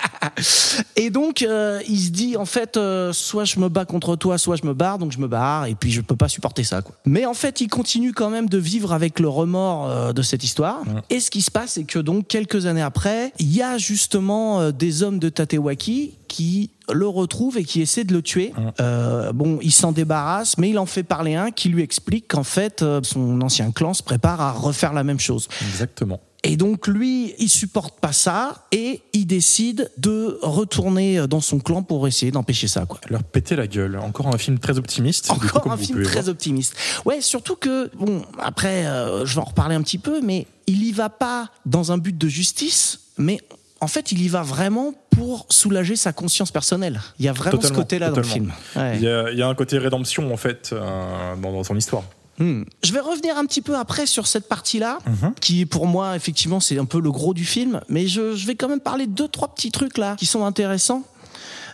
[0.97, 4.39] Et donc, euh, il se dit, en fait, euh, soit je me bats contre toi,
[4.39, 6.81] soit je me barre, donc je me barre, et puis je peux pas supporter ça.
[6.81, 6.95] Quoi.
[7.05, 10.45] Mais en fait, il continue quand même de vivre avec le remords euh, de cette
[10.45, 10.83] histoire.
[11.11, 14.71] Et ce qui se passe, c'est que donc, quelques années après, il y a justement
[14.71, 18.53] des hommes de Tatewaki qui le retrouvent et qui essaient de le tuer.
[18.81, 22.45] Euh, bon, il s'en débarrasse, mais il en fait parler un qui lui explique qu'en
[22.45, 25.49] fait, son ancien clan se prépare à refaire la même chose.
[25.69, 26.21] Exactement.
[26.45, 31.83] Et donc lui, il supporte pas ça et il décide de retourner dans son clan
[31.83, 32.87] pour essayer d'empêcher ça.
[32.87, 33.01] Quoi.
[33.09, 33.99] Leur péter la gueule.
[33.99, 35.27] Encore un film très optimiste.
[35.29, 36.29] coup, Encore un film très voir.
[36.29, 36.77] optimiste.
[37.05, 40.85] Ouais, surtout que bon, après, euh, je vais en reparler un petit peu, mais il
[40.85, 43.41] y va pas dans un but de justice, mais
[43.81, 47.01] en fait, il y va vraiment pour soulager sa conscience personnelle.
[47.19, 48.53] Il y a vraiment ce côté-là dans le film.
[48.77, 48.97] Ouais.
[48.97, 51.77] Il y, a, il y a un côté rédemption en fait euh, dans, dans son
[51.77, 52.05] histoire.
[52.39, 52.63] Hmm.
[52.85, 55.35] Je vais revenir un petit peu après sur cette partie-là, Mhm.
[55.41, 58.55] qui pour moi, effectivement, c'est un peu le gros du film, mais je, je vais
[58.55, 61.03] quand même parler de deux, trois petits trucs là qui sont intéressants.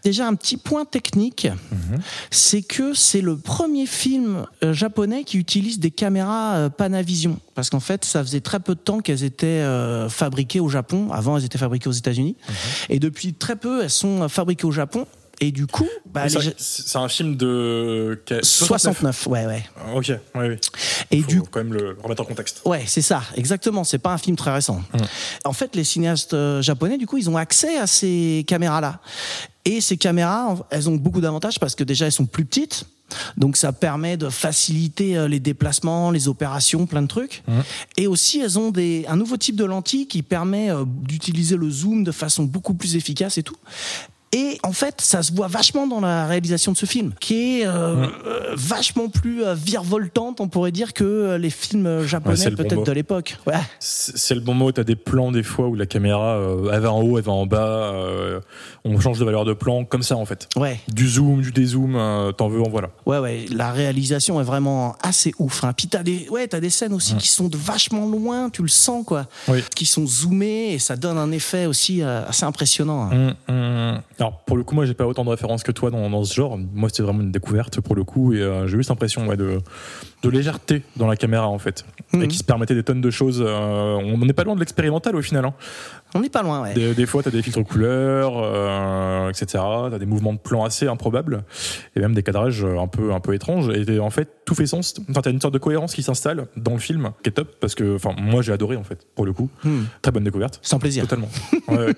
[0.04, 1.98] Déjà, un petit point technique, Mhm.
[2.30, 7.38] c'est que c'est le premier film euh, japonais qui utilise des caméras euh, Panavision.
[7.54, 11.08] Parce qu'en fait, ça faisait très peu de temps qu'elles étaient euh, fabriquées au Japon.
[11.10, 12.36] Avant, elles étaient fabriquées aux États-Unis.
[12.48, 12.54] Mhm.
[12.90, 15.06] Et depuis très peu, elles sont fabriquées au Japon.
[15.46, 18.22] Et du coup, bah, les c'est- un film de.
[18.24, 19.62] quel- 69, ouais, ouais.
[19.94, 20.56] Ok, oui, oui.
[21.10, 22.62] Et Faut du quand même le remettre en contexte.
[22.64, 23.84] Ouais, c'est ça, exactement.
[23.84, 24.82] C'est pas un film très récent.
[25.44, 29.00] En fait, les cinéastes euh, japonais, du coup, ils ont accès à ces caméras-là.
[29.66, 32.86] Et ces caméras, elles ont beaucoup d'avantages parce que déjà, elles sont plus petites.
[33.36, 37.42] Donc ça permet de faciliter euh, les déplacements, les opérations, plein de trucs.
[37.98, 41.68] Et aussi, elles ont des, un nouveau type de lentille qui permet euh, d'utiliser le
[41.70, 43.56] zoom de façon beaucoup plus efficace et tout.
[44.36, 47.66] Et en fait, ça se voit vachement dans la réalisation de ce film, qui est
[47.66, 47.70] euh,
[48.26, 52.90] euh, vachement plus euh, virevoltante, on pourrait dire, que les films japonais le peut-être de
[52.92, 53.36] l'époque.
[53.46, 53.54] Ouais.
[53.78, 54.72] C'est le bon mot.
[54.72, 57.30] T'as des plans des fois où la caméra, euh, elle va en haut, elle va
[57.32, 57.92] en bas.
[57.94, 58.40] euh,
[58.84, 60.48] on change de valeur de plan comme ça en fait.
[60.56, 61.92] Ouais, Du zoom, du dézoom,
[62.36, 62.88] t'en veux, en voilà.
[63.06, 63.44] ouais, ouais.
[63.54, 65.62] La réalisation est vraiment assez ouf.
[65.62, 65.72] Hein.
[65.76, 68.68] Puis t'as des, ouais, t'as des scènes aussi qui sont de vachement loin, tu le
[68.68, 69.60] sens quoi, Oui.
[69.76, 73.10] qui sont zoomées et ça donne un effet aussi assez impressionnant.
[73.12, 73.34] hein.
[73.48, 74.00] Hum.
[74.24, 76.32] Alors pour le coup, moi j'ai pas autant de références que toi dans, dans ce
[76.34, 76.56] genre.
[76.72, 79.36] Moi c'était vraiment une découverte pour le coup et euh, j'ai eu cette impression ouais,
[79.36, 79.58] de,
[80.22, 82.28] de légèreté dans la caméra en fait et Mhm.
[82.28, 83.42] qui se permettait des tonnes de choses.
[83.44, 85.44] euh, on n'est pas loin de l'expérimental au final.
[85.44, 85.52] hein.
[86.14, 86.74] On n'est pas loin, ouais.
[86.74, 89.62] Des, des fois, t'as des filtres couleurs, euh, etc.
[89.90, 91.44] T'as des mouvements de plan assez improbables
[91.96, 93.68] et même des cadrages un peu un peu étranges.
[93.70, 94.94] Et en fait, tout fait sens.
[95.10, 97.74] Enfin, t'as une sorte de cohérence qui s'installe dans le film, qui est top parce
[97.74, 99.48] que, enfin, moi j'ai adoré en fait pour le coup.
[99.64, 99.84] Hmm.
[100.02, 100.60] Très bonne découverte.
[100.62, 101.04] Sans plaisir.
[101.04, 101.28] Totalement.
[101.66, 101.94] Ouais.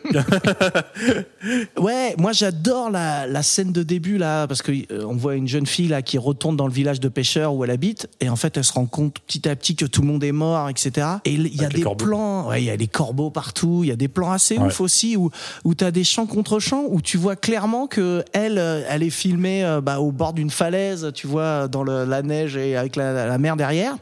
[1.76, 5.48] Ouais, moi j'adore la, la scène de début là, parce que euh, on voit une
[5.48, 8.36] jeune fille là qui retourne dans le village de pêcheurs où elle habite, et en
[8.36, 11.06] fait elle se rend compte petit à petit que tout le monde est mort, etc.
[11.24, 13.88] Et il y a Avec des plans, ouais, il y a des corbeaux partout, il
[13.88, 14.66] y a des plans assez Ouais.
[14.66, 15.30] ouf aussi où
[15.64, 19.10] où t'as des champs contre champs où tu vois clairement que elle, euh, elle est
[19.10, 22.96] filmée euh, bah, au bord d'une falaise, tu vois, dans le- la neige et avec
[22.96, 23.96] la, la mer derrière.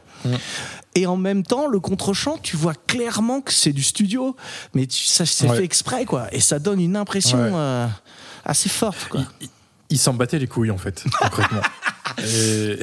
[0.95, 4.35] Et en même temps, le contre-champ, tu vois clairement que c'est du studio,
[4.73, 5.57] mais tu, ça c'est Ouais.
[5.57, 6.27] fait exprès, quoi.
[6.31, 7.51] Et ça donne une impression Ouais.
[7.53, 7.87] euh,
[8.45, 9.21] assez forte, quoi.
[9.41, 9.49] il
[9.91, 11.61] il s'en battait les couilles en fait, concrètement.
[12.19, 12.79] Et...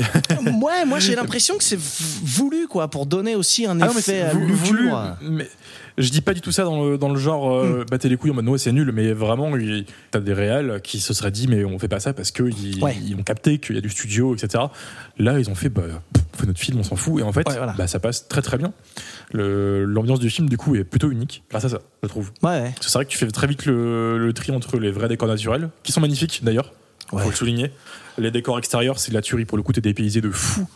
[0.62, 4.82] ouais, moi j'ai l'impression que c'est voulu, quoi, pour donner aussi un Ah effet voulu.
[4.82, 5.02] l'humour.
[5.22, 5.48] Mais
[5.98, 8.30] je dis pas du tout ça dans le, dans le genre euh, battez les couilles
[8.30, 11.48] en mode ouais, c'est nul, mais vraiment, il- t'as des réals qui se seraient dit
[11.48, 12.96] mais on fait pas ça parce qu'ils Ouais.
[13.04, 14.64] ils ont capté qu'il y a du studio, etc.
[15.18, 15.82] Là, ils ont fait bah,
[16.12, 17.20] pff, on fait notre film, on s'en fout.
[17.20, 17.74] Et en fait, Ouais, voilà.
[17.76, 18.72] bah, ça passe très très bien.
[19.32, 22.30] Le- L'ambiance du film, du coup, est plutôt unique grâce à ça, je trouve.
[22.42, 22.74] Ouais, ouais.
[22.80, 25.68] C'est vrai que tu fais très vite le, le tri entre les vrais décors naturels,
[25.82, 26.72] qui sont magnifiques d'ailleurs,
[27.12, 27.22] Ouais.
[27.22, 27.70] faut le souligner.
[28.18, 30.66] Les décors extérieurs, c'est de la tuerie pour le coup, t'es dépaysé de fou.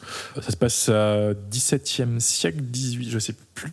[0.41, 3.72] Ça se passe à 17e siècle, 18, je sais plus.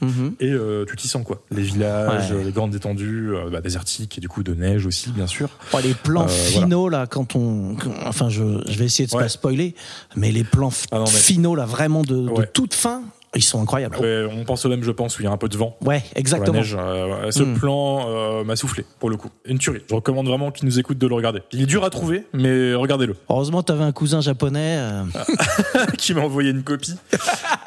[0.00, 0.34] Mhm.
[0.40, 1.42] Et euh, tu t'y sens quoi.
[1.50, 2.44] Les villages, Ouais.
[2.44, 5.48] les grandes étendues, euh, bah, désertiques et du coup de neige aussi, bien sûr.
[5.72, 9.22] Oh, les plans Euh, finaux là, quand on, enfin, je, je vais essayer de Ouais.
[9.22, 9.74] pas spoiler,
[10.16, 13.02] mais les plans Ah non, mais- finaux là, vraiment de, toute fin.
[13.36, 13.96] Ils sont incroyables.
[13.98, 15.76] Ouais, on pense au même, je pense, où il y a un peu de vent.
[15.84, 16.58] Ouais, la exactement.
[16.58, 17.54] neige, euh, ce Mm.
[17.58, 19.28] plan euh, m'a soufflé pour le coup.
[19.44, 19.82] Une tuerie.
[19.88, 21.42] Je recommande vraiment qu'ils nous écoutent de le regarder.
[21.52, 23.16] Il est dur à trouver, mais regardez-le.
[23.28, 24.76] Heureusement, t'avais un cousin japonais.
[24.78, 25.02] euh,
[25.98, 26.94] qui m'a envoyé une copie.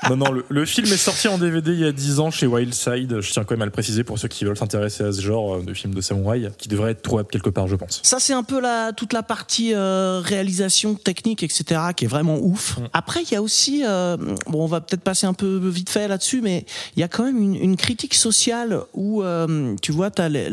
[0.09, 2.47] non, non, le, le film est sorti en DVD il y a 10 ans chez
[2.47, 3.19] Wildside.
[3.21, 5.61] Je tiens quand même à le préciser pour ceux qui veulent s'intéresser à ce genre
[5.61, 7.99] de film de samouraï, qui devrait être trouvable quelque part, je pense.
[8.03, 12.79] Ça, c'est un peu la, toute la partie réalisation technique, etc., qui est vraiment ouf.
[12.93, 16.41] Après, il y a aussi, bon, on va peut-être passer un peu vite fait là-dessus,
[16.41, 20.21] mais il y a quand même une, une critique sociale où, euh, tu vois, tu
[20.21, 20.49] as les,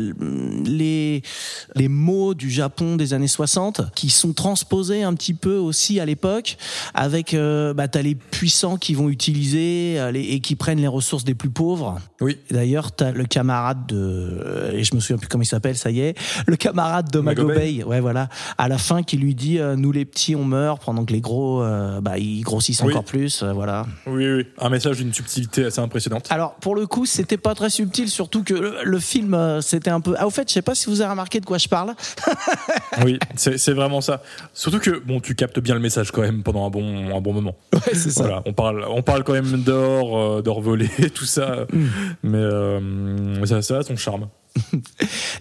[0.65, 1.21] les,
[1.75, 6.05] les mots du Japon des années 60 qui sont transposés un petit peu aussi à
[6.05, 6.57] l'époque,
[6.93, 10.79] avec, euh, bah, tu as les puissants qui vont utiliser euh, les, et qui prennent
[10.81, 11.99] les ressources des plus pauvres.
[12.21, 12.37] Oui.
[12.51, 15.91] D'ailleurs, t'as le camarade de, euh, et je me souviens plus comment il s'appelle, ça
[15.91, 17.53] y est, le camarade de Magobei.
[17.53, 20.81] Magobei, ouais voilà, à la fin qui lui dit, euh, nous les petits on meurt
[20.83, 21.63] pendant que les gros,
[22.01, 22.91] bah ils grossissent Oui.
[22.91, 23.85] encore plus, voilà.
[24.07, 24.45] Oui, oui.
[24.59, 26.27] Un message d'une subtilité assez impressionnante.
[26.29, 29.89] Alors pour le coup, c'était pas très subtil, surtout que le, le film, euh, c'était
[29.89, 30.15] un peu.
[30.17, 31.93] Ah au fait, je sais pas si vous avez remarqué de quoi je parle.
[33.03, 34.21] Oui, c'est vraiment ça.
[34.53, 37.33] Surtout que, bon, tu captes bien le message quand même pendant un bon, un bon
[37.33, 37.55] moment.
[37.73, 41.65] Ouais, c'est Voilà, on parle, on parle quand même d'or, euh, d'or volé, tout ça.
[42.23, 44.27] Mais euh, ça, ça a son charme.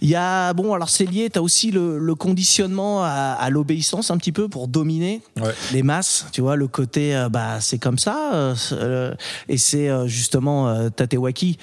[0.03, 1.31] Il y a bon, alors c'est lié.
[1.31, 3.09] T'as aussi le, le conditionnement à,
[3.39, 5.53] à l'obéissance un petit peu pour dominer Ouais.
[5.73, 6.27] les masses.
[6.33, 8.33] Tu vois le côté, euh, bah c'est comme ça.
[8.35, 9.15] euh, euh,
[9.49, 11.59] et c'est euh, justement Tatewaki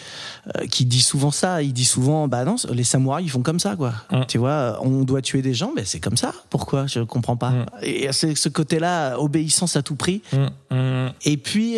[0.70, 1.62] qui dit souvent ça.
[1.62, 3.94] Il dit souvent, bah non, les samouraïs ils font comme ça quoi.
[4.12, 4.22] Mm.
[4.28, 6.34] Tu vois, on doit tuer des gens, mais c'est comme ça.
[6.50, 6.88] Pourquoi?
[6.88, 7.52] Je comprends pas.
[7.52, 7.66] Mm.
[7.84, 10.22] Et c'est ce côté-là, obéissance à tout prix.
[10.34, 11.12] Hum, hum.
[11.26, 11.76] Et puis,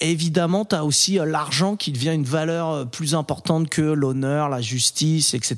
[0.00, 5.13] évidemment, tu as aussi l'argent qui devient une valeur plus importante que l'honneur, la justice,
[5.18, 5.54] etc.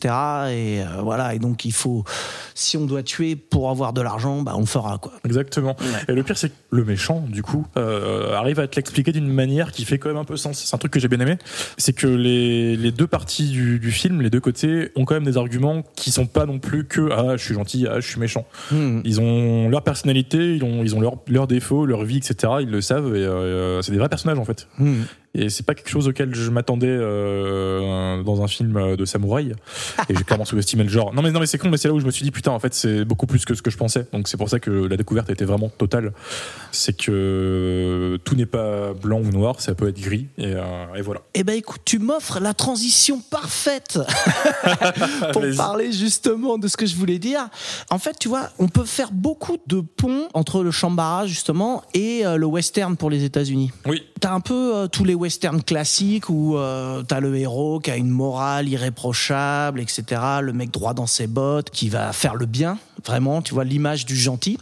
[0.50, 2.04] Et euh, voilà, et donc il faut,
[2.54, 5.12] si on doit tuer pour avoir de l'argent, bah, on le fera, quoi.
[5.24, 5.76] Exactement.
[6.08, 9.28] Et le pire, c'est que le méchant, du coup, euh, arrive à te l'expliquer d'une
[9.28, 10.58] manière qui fait quand même un peu sens.
[10.58, 11.38] C'est un truc que j'ai bien aimé.
[11.78, 15.24] C'est que les, les deux parties du, du film, les deux côtés, ont quand même
[15.24, 18.20] des arguments qui sont pas non plus que ah, je suis gentil, ah, je suis
[18.20, 18.46] méchant.
[18.70, 19.00] Hmm.
[19.04, 22.54] Ils ont leur personnalité, ils ont, ils ont leurs défauts, leur vie, etc.
[22.60, 24.68] Ils le savent et euh, c'est des vrais personnages en fait.
[24.78, 25.02] Hmm.
[25.36, 29.54] Et c'est pas quelque chose auquel je m'attendais euh, dans un film de samouraï.
[30.08, 31.12] Et j'ai clairement sous-estimé le genre.
[31.12, 32.52] Non mais non mais c'est con, mais c'est là où je me suis dit putain
[32.52, 34.06] en fait c'est beaucoup plus que ce que je pensais.
[34.12, 36.12] Donc c'est pour ça que la découverte était vraiment totale.
[36.72, 40.28] C'est que tout n'est pas blanc ou noir, ça peut être gris.
[40.38, 41.20] Et, euh, et voilà.
[41.34, 43.98] Eh ben écoute, tu m'offres la transition parfaite
[45.32, 47.48] pour parler justement de ce que je voulais dire.
[47.90, 52.24] En fait, tu vois, on peut faire beaucoup de ponts entre le Shambhala justement et
[52.24, 53.70] euh, le western pour les États-Unis.
[53.86, 54.02] Oui.
[54.20, 57.96] T'as un peu euh, tous les westerns classiques où euh, t'as le héros qui a
[57.96, 60.04] une morale irréprochable, etc.
[60.40, 64.06] Le mec droit dans ses bottes, qui va faire le bien, vraiment, tu vois, l'image
[64.06, 64.58] du gentil.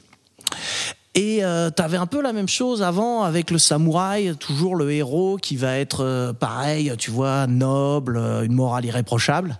[1.16, 5.36] Et euh, t'avais un peu la même chose avant avec le samouraï, toujours le héros
[5.40, 9.56] qui va être euh, pareil, tu vois, noble, euh, une morale irréprochable.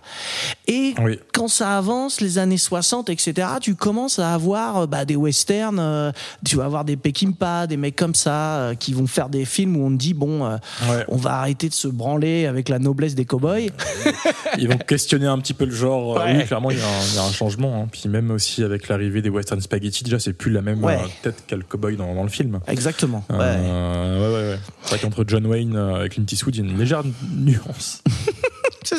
[0.67, 1.17] Et Oui.
[1.33, 5.79] quand ça avance, les années 60, etc., tu commences à avoir euh, bah, des westerns,
[5.79, 6.11] euh,
[6.45, 9.85] tu vas avoir des Peckinpah, des mecs comme ça, qui vont faire des films où
[9.85, 11.05] on te dit, bon, Ouais.
[11.07, 13.69] on va arrêter de se branler avec la noblesse des cowboys.
[14.57, 16.17] Ils vont questionner un petit peu le genre.
[16.17, 16.37] Ouais.
[16.37, 17.81] Oui, clairement, il y, a un- il y a un changement.
[17.83, 17.87] hein.
[17.91, 20.99] Puis même aussi avec l'arrivée des western spaghetti, déjà, c'est plus la même Ouais.
[21.21, 22.59] tête qu'a le cowboy dans, dans le film.
[22.67, 23.23] Exactement.
[23.29, 23.37] ouais.
[23.39, 24.59] Euh, ouais, ouais, ouais.
[24.83, 27.03] C'est vrai qu'entre John Wayne euh, et Clint Eastwood, il y a une légère
[27.37, 28.01] nuance.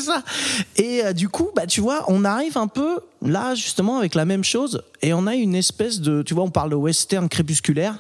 [0.07, 0.23] Ça.
[0.77, 4.25] Et euh, du coup, bah tu vois, on arrive un peu là justement avec la
[4.25, 7.99] même chose et on a une espèce de, tu vois, on parle de western crépusculaire.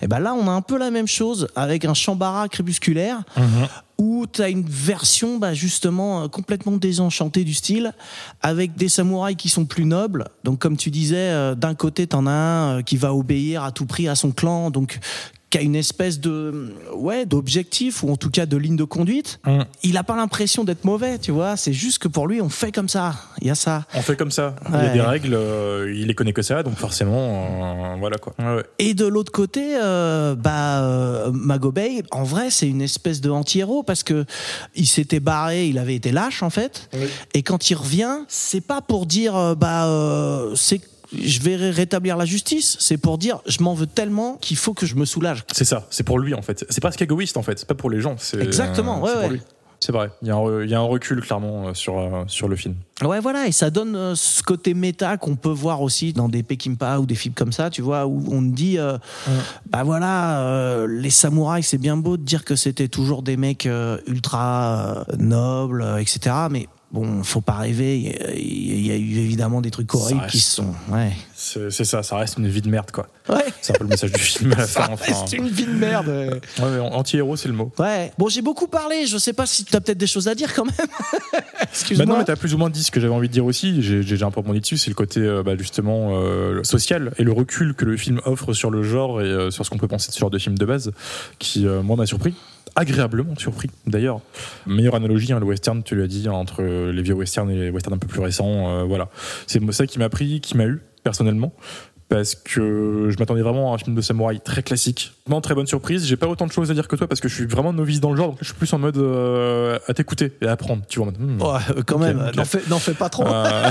[0.00, 3.22] Et ben là, on a un peu la même chose avec un Shambhala crépusculaire
[3.98, 7.92] où tu as une version bah, justement euh, complètement désenchantée du style
[8.40, 10.28] avec des samouraïs qui sont plus nobles.
[10.44, 13.86] Donc comme tu disais, euh, d'un côté, t'en as un qui va obéir à tout
[13.86, 15.00] prix à son clan, donc
[15.50, 19.40] qui a une espèce de ouais d'objectif ou en tout cas de ligne de conduite.
[19.46, 19.62] Mm.
[19.82, 21.56] Il a pas l'impression d'être mauvais, tu vois.
[21.56, 23.14] C'est juste que pour lui, on fait comme ça.
[23.40, 23.86] Il y a ça.
[23.94, 24.56] On fait comme ça.
[24.68, 28.18] Il y a des règles, euh, il les connaît que ça, donc forcément, euh, voilà
[28.18, 28.34] quoi.
[28.38, 28.64] Ouais, ouais.
[28.78, 33.82] Et de l'autre côté, euh, bah euh, Magobei, en vrai, c'est une espèce de anti-héros
[33.82, 34.24] parce que
[34.74, 36.90] il s'était barré, il avait été lâche en fait.
[37.34, 40.80] Et quand il revient, c'est pas pour dire euh, bah euh, c'est
[41.16, 44.74] je vais ré- rétablir la justice, c'est pour dire je m'en veux tellement qu'il faut
[44.74, 45.44] que je me soulage.
[45.52, 46.64] C'est ça, c'est pour lui en fait.
[46.68, 48.16] C'est presque égoïste en fait, c'est pas pour les gens.
[48.40, 49.28] Exactement, ouais, pour ouais.
[49.28, 49.40] lui.
[49.80, 51.96] C'est vrai, il y, a un re- il y a un recul clairement euh, sur,
[52.00, 52.74] euh, sur le film.
[53.04, 56.42] Ouais, voilà, et ça donne euh, ce côté méta qu'on peut voir aussi dans des
[56.42, 58.98] Peckinpah ou des films comme ça, tu vois, où on dit, euh,
[59.70, 63.66] bah voilà, euh, les samouraïs, c'est bien beau de dire que c'était toujours des mecs
[63.66, 66.34] euh, ultra euh, nobles, euh, etc.
[66.50, 67.98] Mais bon, faut pas rêver.
[68.36, 70.74] Il y a- eu évidemment des trucs horribles reste- qui se sont.
[70.90, 71.12] Ouais.
[71.34, 73.08] C'est c'est ça, ça reste une vie de merde, quoi.
[73.28, 73.44] Ouais.
[73.60, 74.88] C'est un peu le message du film à la fin.
[74.90, 75.04] enfin.
[75.14, 76.08] reste une vie de merde.
[76.08, 76.78] ouais.
[76.80, 77.70] Anti-héros, c'est le mot.
[77.78, 78.12] Ouais.
[78.18, 79.06] Bon, j'ai beaucoup parlé.
[79.06, 80.74] Je sais pas si tu as peut-être des choses à dire quand même.
[81.58, 82.06] Bah Excuse-moi.
[82.06, 83.82] non, mais t'as plus ou moins dit ce que j'avais envie de dire aussi.
[83.82, 84.78] J'ai un peu rebondi dessus.
[84.78, 88.52] C'est le côté euh, bah, justement euh, social et le recul que le film offre
[88.52, 90.56] sur le genre et euh, sur ce qu'on peut penser de ce genre de film
[90.56, 90.92] de base,
[91.38, 92.34] qui moi m'a surpris,
[92.78, 94.20] agréablement surpris d'ailleurs.
[94.66, 97.94] Meilleure analogie, hein, le western, tu l'as dit, entre les vieux westerns et les westerns
[97.94, 98.68] un peu plus récents.
[98.68, 99.08] euh, voilà,
[99.46, 101.52] c'est ça qui m'a pris, qui m'a eu personnellement.
[102.08, 105.12] Parce que je m'attendais vraiment à un film de samouraï très classique.
[105.26, 106.06] Vraiment très bonne surprise.
[106.06, 108.00] J'ai pas autant de choses à dire que toi parce que je suis vraiment novice
[108.00, 108.28] dans le genre.
[108.30, 110.82] Donc je suis plus en mode euh, à t'écouter et à apprendre.
[110.88, 112.30] Tu vois, hmm, Ouais, euh, quand même,
[112.70, 113.26] n'en fais, pas trop.
[113.26, 113.70] euh,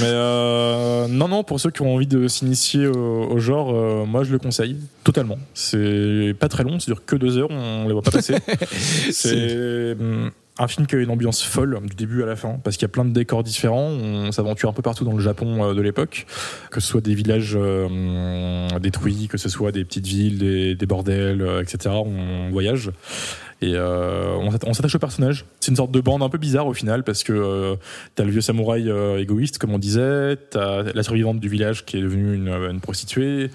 [0.00, 4.04] Mais euh, non, non, pour ceux qui ont envie de s'initier au, au genre, euh,
[4.06, 5.38] moi je le conseille totalement.
[5.54, 8.34] C'est pas très long, ça dure que deux heures, on les voit pas passer.
[9.10, 12.76] C'est hum, un film qui a une ambiance folle du début à la fin, parce
[12.76, 13.88] qu'il y a plein de décors différents.
[13.88, 16.26] On s'aventure un peu partout dans le Japon euh, de l'époque,
[16.70, 21.40] que ce soit des villages euh, détruits, que ce soit des petites villes, des, bordels,
[21.40, 21.94] euh, etc.
[22.04, 22.90] On voyage.
[23.62, 25.44] Et on s'atta- on s'attache au personnage.
[25.60, 27.76] C'est une sorte de bande un peu bizarre au final parce que euh,
[28.14, 32.00] t'as le vieux samouraï égoïste comme on disait, t'as la survivante du village qui est
[32.02, 33.50] devenue une prostituée.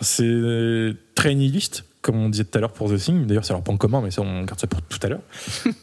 [0.00, 3.26] C'est très nihiliste comme on disait tout à l'heure pour The Thing.
[3.26, 5.22] D'ailleurs, c'est leur point commun, mais ça on garde ça pour tout à l'heure.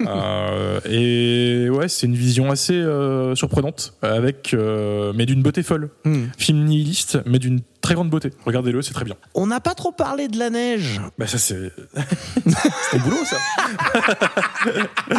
[0.01, 5.89] Euh, et ouais, c'est une vision assez euh, surprenante avec, euh, mais d'une beauté folle.
[6.03, 6.25] Hmm.
[6.37, 8.31] Film nihiliste, mais d'une très grande beauté.
[8.45, 9.15] Regardez-le, c'est très bien.
[9.35, 10.99] On n'a pas trop parlé de la neige.
[11.17, 11.71] Bah ça c'est,
[12.45, 13.37] c'est ton boulot ça.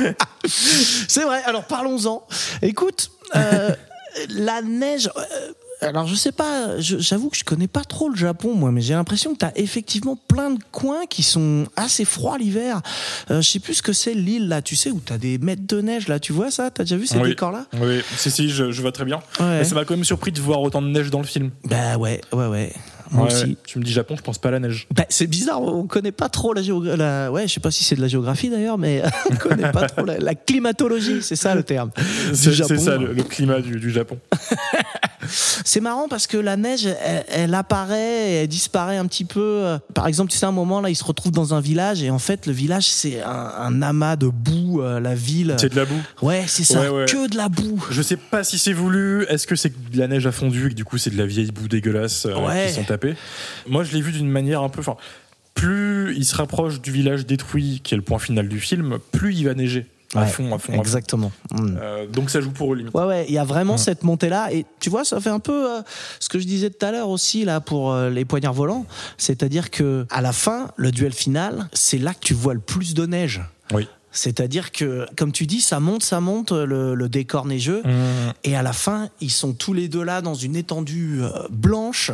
[0.44, 2.26] C'est vrai, alors parlons-en.
[2.62, 3.74] Écoute, euh,
[4.28, 5.08] la neige.
[5.82, 8.94] Alors je sais pas, j'avoue que je connais pas trop le Japon moi, mais j'ai
[8.94, 12.80] l'impression que tu as effectivement plein de coins qui sont assez froids l'hiver.
[13.30, 15.38] Euh, je sais plus ce que c'est l'île là, tu sais, où tu as des
[15.38, 16.70] mètres de neige là, tu vois ça?
[16.70, 17.30] T'as déjà vu ces Oui.
[17.30, 19.18] décors là Oui, si, si, je, je vois très bien.
[19.38, 19.58] Ouais.
[19.58, 21.50] Mais ça m'a quand même surpris de voir autant de neige dans le film.
[21.64, 22.72] Bah ouais, ouais, ouais.
[23.12, 23.56] Moi Ouais, aussi.
[23.66, 24.86] Tu me dis Japon, je pense pas à la neige.
[24.94, 26.96] Bah, c'est bizarre, on connaît pas trop la géographie.
[26.96, 27.32] La...
[27.32, 30.04] Ouais, je sais pas si c'est de la géographie d'ailleurs, mais on connaît pas trop
[30.04, 31.90] la, la climatologie, c'est ça le terme.
[32.34, 34.18] C'est ça, le, le climat du, du Japon.
[35.72, 39.78] C'est marrant parce que la neige, elle, elle apparaît, et elle disparaît un petit peu.
[39.94, 42.10] Par exemple, tu sais, à un moment là, il se retrouve dans un village et
[42.10, 45.54] en fait, le village c'est un, un amas de boue, euh, la ville.
[45.60, 46.02] C'est de la boue.
[46.22, 47.04] Ouais, c'est ça, Ouais, ouais.
[47.06, 47.86] que de la boue.
[47.88, 49.24] Je sais pas si c'est voulu.
[49.28, 51.26] Est-ce que c'est de la neige a fondu et que du coup c'est de la
[51.26, 52.66] vieille boue dégueulasse euh, Ouais.
[52.66, 53.14] qui sont tapés
[53.68, 54.82] Moi, je l'ai vu d'une manière un peu.
[55.54, 59.36] Plus il se rapproche du village détruit, qui est le point final du film, plus
[59.36, 60.72] il va neiger à Ouais, fond, à fond.
[60.72, 60.80] à fond.
[60.80, 61.32] Exactement.
[61.52, 61.78] Mm.
[61.80, 62.94] Euh, donc ça joue pour eux limite.
[62.94, 64.52] Ouais, ouais, il y a vraiment cette montée-là.
[64.52, 65.82] Et tu vois, ça fait un peu euh,
[66.18, 68.86] ce que je disais tout à l'heure aussi, là, pour euh, les poignards volants.
[69.18, 72.94] C'est-à-dire que à la fin, le duel final, c'est là que tu vois le plus
[72.94, 73.40] de neige.
[73.72, 73.86] Oui.
[74.12, 77.82] C'est-à-dire que, comme tu dis, ça monte, ça monte, le, le décor neigeux.
[77.84, 78.32] Mmh.
[78.42, 82.10] Et à la fin, ils sont tous les deux là dans une étendue blanche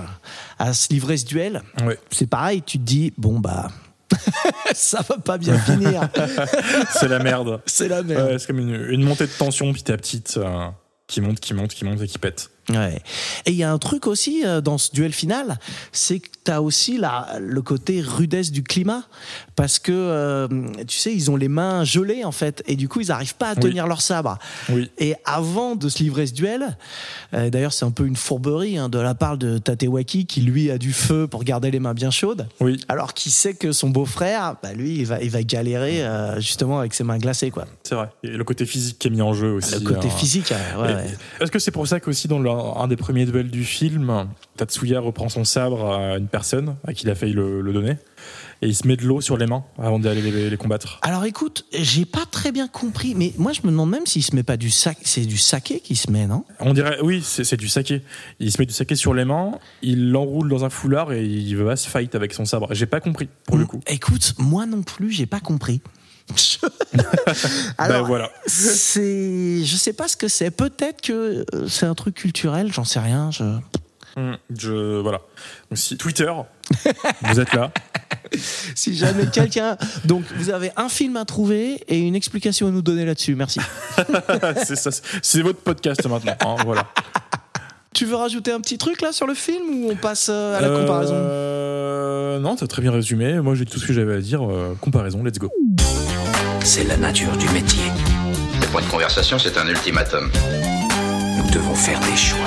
[0.59, 1.63] à se livrer ce duel.
[1.87, 1.99] Ouais.
[2.11, 3.71] C'est pareil, tu te dis, bon, bah,
[4.75, 6.09] ça va pas bien finir.
[6.91, 7.61] C'est la merde.
[7.67, 8.31] c'est la merde.
[8.31, 10.69] Ouais, c'est comme une, une montée de tension petit à petit euh,
[11.07, 12.51] qui monte, qui monte, qui monte et qui pète.
[12.71, 13.01] Ouais.
[13.47, 15.59] Et il y a un truc aussi euh, dans ce duel final,
[15.93, 19.05] c'est que tu as aussi la, le côté rudesse du climat.
[19.55, 20.49] Parce que, euh,
[20.87, 22.63] tu sais, ils ont les mains gelées, en fait.
[22.67, 23.61] Et du coup, ils n'arrivent pas à Oui.
[23.61, 24.39] tenir leur sabre.
[24.69, 24.91] Oui.
[24.99, 26.77] Et avant de se livrer ce duel,
[27.35, 30.71] euh, d'ailleurs, c'est un peu une fourberie hein, de la part de Tatewaki, qui lui
[30.71, 32.47] a du feu pour garder les mains bien chaudes.
[32.61, 32.81] Oui.
[32.89, 36.05] Alors qu'il sait que son beau-frère, bah, lui, il va, il va galérer
[36.39, 37.51] justement avec ses mains glacées.
[37.51, 37.67] Quoi.
[37.83, 38.09] C'est vrai.
[38.23, 39.75] Et le côté physique qui est mis en jeu aussi.
[39.75, 40.17] Le côté hein.
[40.17, 41.07] physique, ouais.
[41.41, 45.29] Est-ce que c'est pour ça qu'aussi dans un des premiers duels du film, Tatsuya reprend
[45.29, 47.97] son sabre à une personne à qui il a failli le, le donner
[48.63, 51.25] et il se met de l'eau sur les mains avant d'aller les, les combattre Alors
[51.25, 54.43] écoute, j'ai pas très bien compris, mais moi je me demande même s'il se met
[54.43, 56.45] pas du sac, c'est du saké qui se met, non?
[56.61, 58.03] On dirait, oui, c'est du saké.
[58.41, 59.53] Il se met du saké sur les mains,
[59.83, 62.69] il l'enroule dans un foulard et il va se fight avec son sabre.
[62.73, 63.81] J'ai pas compris, pour le coup.
[63.87, 65.81] Écoute, moi non plus, j'ai pas compris.
[67.79, 68.31] Alors, Ben voilà.
[68.47, 70.51] c'est, je sais pas ce que c'est.
[70.51, 73.31] Peut-être que euh, c'est un truc culturel, j'en sais rien.
[73.31, 73.45] Je...
[74.17, 75.21] Hum, Je, voilà.
[75.71, 76.31] Donc, si Twitter,
[77.23, 77.71] vous êtes là.
[78.75, 82.83] Si jamais quelqu'un, donc vous avez un film à trouver et une explication à nous
[82.83, 83.35] donner là-dessus.
[83.37, 83.61] Merci.
[84.65, 84.91] c'est ça,
[85.23, 86.35] c'est votre podcast maintenant.
[86.41, 86.89] hein, voilà.
[87.95, 90.61] Tu veux rajouter un petit truc là sur le film ou on passe euh, à
[90.61, 91.15] la comparaison?
[91.15, 93.41] Euh, Non, t'as très bien résumé.
[93.41, 94.43] Moi, j'ai tout ce que j'avais à dire.
[94.43, 95.49] Euh, comparaison, let's go.
[96.69, 97.85] C'est la nature du métier.
[98.61, 100.29] Le point de conversation, c'est un ultimatum.
[101.37, 102.39] Nous devons faire des choix.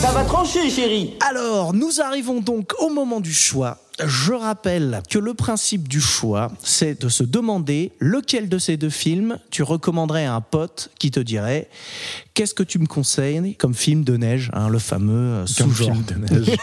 [0.00, 1.12] Ça va trancher, chérie.
[1.20, 3.76] Alors, nous arrivons donc au moment du choix.
[4.06, 8.90] Je rappelle que le principe du choix, c'est de se demander lequel de ces deux
[8.90, 11.68] films tu recommanderais à un pote qui te dirait
[12.34, 15.94] qu'est-ce que tu me conseilles comme film de neige, hein, le fameux euh, Comme sous-genre.
[15.94, 16.56] film de neige.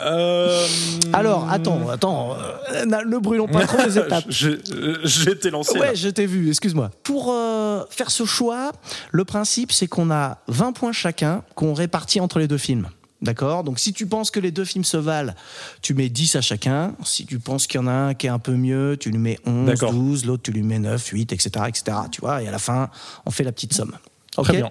[0.00, 0.66] Euh,
[1.12, 2.36] Alors, attends, attends,
[2.72, 4.24] euh, ne brûlons pas trop les étapes.
[4.30, 5.78] Été lancé.
[5.78, 5.80] là.
[5.90, 6.90] Ouais, je t'ai vu, excuse-moi.
[7.02, 8.72] Pour euh, faire ce choix,
[9.12, 12.88] le principe, c'est qu'on a 20 points chacun qu'on répartit entre les deux films.
[13.24, 13.64] D'accord?
[13.64, 15.34] Donc, si tu penses que les deux films se valent,
[15.82, 16.94] tu mets 10 à chacun.
[17.04, 19.18] Si tu penses qu'il y en a un qui est un peu mieux, tu lui
[19.18, 19.92] mets 11, D'accord.
[19.92, 21.96] 12, l'autre, tu lui mets 9, 8, etc., etc.
[22.12, 22.90] Tu vois, et à la fin,
[23.26, 23.96] on fait la petite somme.
[24.42, 24.70] Très bien.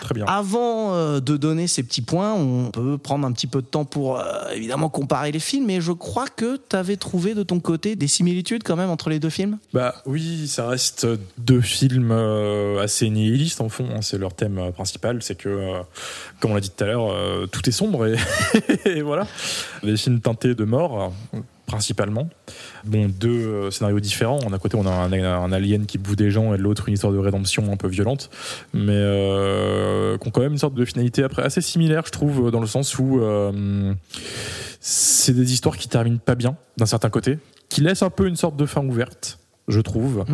[0.00, 0.24] Très bien.
[0.26, 3.84] Avant euh, de donner ces petits points, on peut prendre un petit peu de temps
[3.84, 7.60] pour euh, évidemment comparer les films, mais je crois que tu avais trouvé de ton
[7.60, 9.58] côté des similitudes quand même entre les deux films?
[9.72, 11.06] Bah oui, ça reste
[11.38, 13.88] deux films euh, assez nihilistes en fond.
[13.94, 15.72] hein, c'est leur thème principal, c'est que,
[16.40, 18.16] comme on l'a dit tout à l'heure, tout est sombre et,
[18.84, 19.26] et voilà.
[19.82, 21.12] Des films teintés de mort,
[21.66, 22.28] principalement.
[22.84, 24.38] Bon, deux euh, scénarios différents.
[24.38, 27.12] D'un côté, on a un, alien qui boue des gens et de l'autre, une histoire
[27.12, 28.30] de rédemption un peu violente,
[28.72, 32.50] mais euh, qui ont quand même une sorte de finalité après assez similaire, je trouve,
[32.50, 33.94] dans le sens où euh,
[34.80, 37.38] c'est des histoires qui terminent pas bien, d'un certain côté,
[37.68, 39.38] qui laissent un peu une sorte de fin ouverte,
[39.68, 40.24] je trouve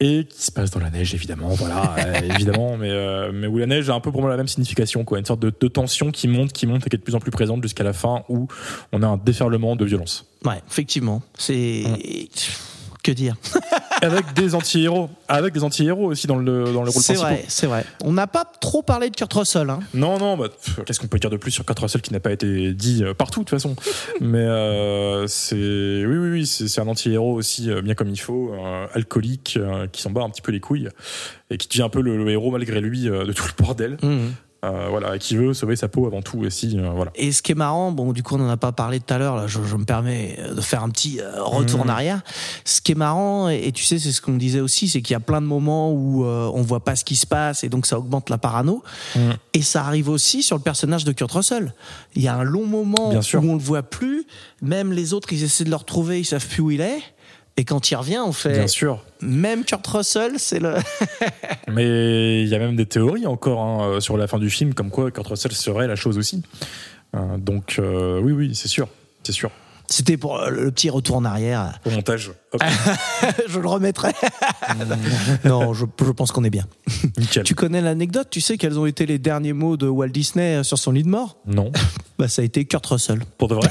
[0.00, 3.58] et qui se passe dans la neige évidemment voilà euh, évidemment mais euh, mais où
[3.58, 5.68] la neige a un peu pour moi la même signification quoi une sorte de, de
[5.68, 7.92] tension qui monte qui monte et qui est de plus en plus présente jusqu'à la
[7.92, 8.48] fin où
[8.92, 11.22] on a un déferlement de violence Ouais, effectivement.
[11.36, 11.82] C'est.
[13.08, 13.36] Que dire
[14.02, 17.66] avec des anti-héros avec des anti-héros aussi dans le dans le rôle C'est vrai, c'est
[17.66, 17.86] vrai.
[18.04, 19.70] On n'a pas trop parlé de Kurt Russell.
[19.70, 19.80] Hein.
[19.94, 20.48] non non bah,
[20.84, 23.14] qu'est-ce qu'on peut dire de plus sur Kurt Russell qui n'a pas été dit euh,
[23.14, 23.76] partout de toute façon
[24.20, 28.52] mais euh, c'est oui oui oui c'est un anti-héros aussi euh, bien comme il faut
[28.52, 30.90] euh, alcoolique euh, qui s'en bat un petit peu les couilles
[31.48, 33.96] et qui devient un peu le, le héros malgré lui de tout le bordel
[34.64, 36.76] Euh, voilà, et qui veut sauver sa peau avant tout aussi.
[36.76, 37.12] euh, voilà.
[37.14, 39.18] Et ce qui est marrant, bon, du coup, on n'en a pas parlé tout à
[39.18, 42.22] l'heure, là, je, je me permets de faire un petit euh, retour en arrière.
[42.64, 45.14] Ce qui est marrant, et, et tu sais, c'est ce qu'on disait aussi, c'est qu'il
[45.14, 47.68] y a plein de moments où euh, on voit pas ce qui se passe et
[47.68, 48.82] donc ça augmente la parano.
[49.54, 51.72] Et ça arrive aussi sur le personnage de Kurt Russell.
[52.16, 53.40] Il y a un long moment Bien sûr.
[53.44, 54.26] où on le voit plus,
[54.60, 57.00] même les autres, ils essaient de le retrouver, ils savent plus où il est.
[57.58, 58.52] Et quand il revient, on fait.
[58.52, 59.02] Bien sûr.
[59.20, 60.76] Même Kurt Russell, c'est le.
[61.68, 64.74] Mais il y a même des théories encore hein, euh, sur la fin du film,
[64.74, 66.44] comme quoi Kurt Russell serait la chose aussi.
[67.16, 68.88] Euh, donc euh, oui, oui, c'est sûr.
[69.24, 69.50] C'est sûr.
[69.90, 71.80] C'était pour le petit retour en arrière.
[71.84, 72.62] Au montage, hop,
[73.48, 74.12] je le remettrai.
[75.44, 76.66] non, je, je pense qu'on est bien.
[77.16, 77.42] nickel.
[77.42, 80.78] Tu connais l'anecdote Tu sais quels ont été les derniers mots de Walt Disney sur
[80.78, 81.38] son lit de mort?
[81.46, 81.72] Non,
[82.18, 83.20] Bah, ça a été Kurt Russell.
[83.38, 83.68] pour de vrai.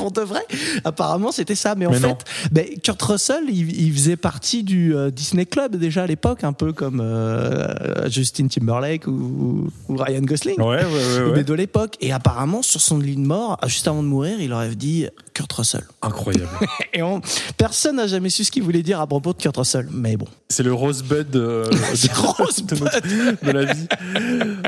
[0.00, 0.40] Pour de vrai
[0.84, 1.74] Apparemment, c'était ça.
[1.74, 5.76] Mais en Mais fait, ben, Kurt Russell, il, il faisait partie du euh, Disney Club
[5.76, 10.58] déjà à l'époque, un peu comme euh, Justin Timberlake ou, ou Ryan Gosling.
[10.60, 11.32] Ouais, ouais.
[11.34, 11.96] Mais de l'époque.
[12.00, 15.52] Et apparemment, sur son lit de mort, juste avant de mourir, il aurait dit Kurt
[15.52, 15.84] Russell.
[16.02, 16.48] Incroyable.
[16.94, 17.20] Et on-
[17.56, 19.86] personne n'a jamais su ce qu'il voulait dire à propos de Kurt Russell.
[19.92, 20.26] Mais bon.
[20.48, 22.68] C'est le rosebud euh, de, Rosebud.
[22.78, 23.86] de notre- de la vie.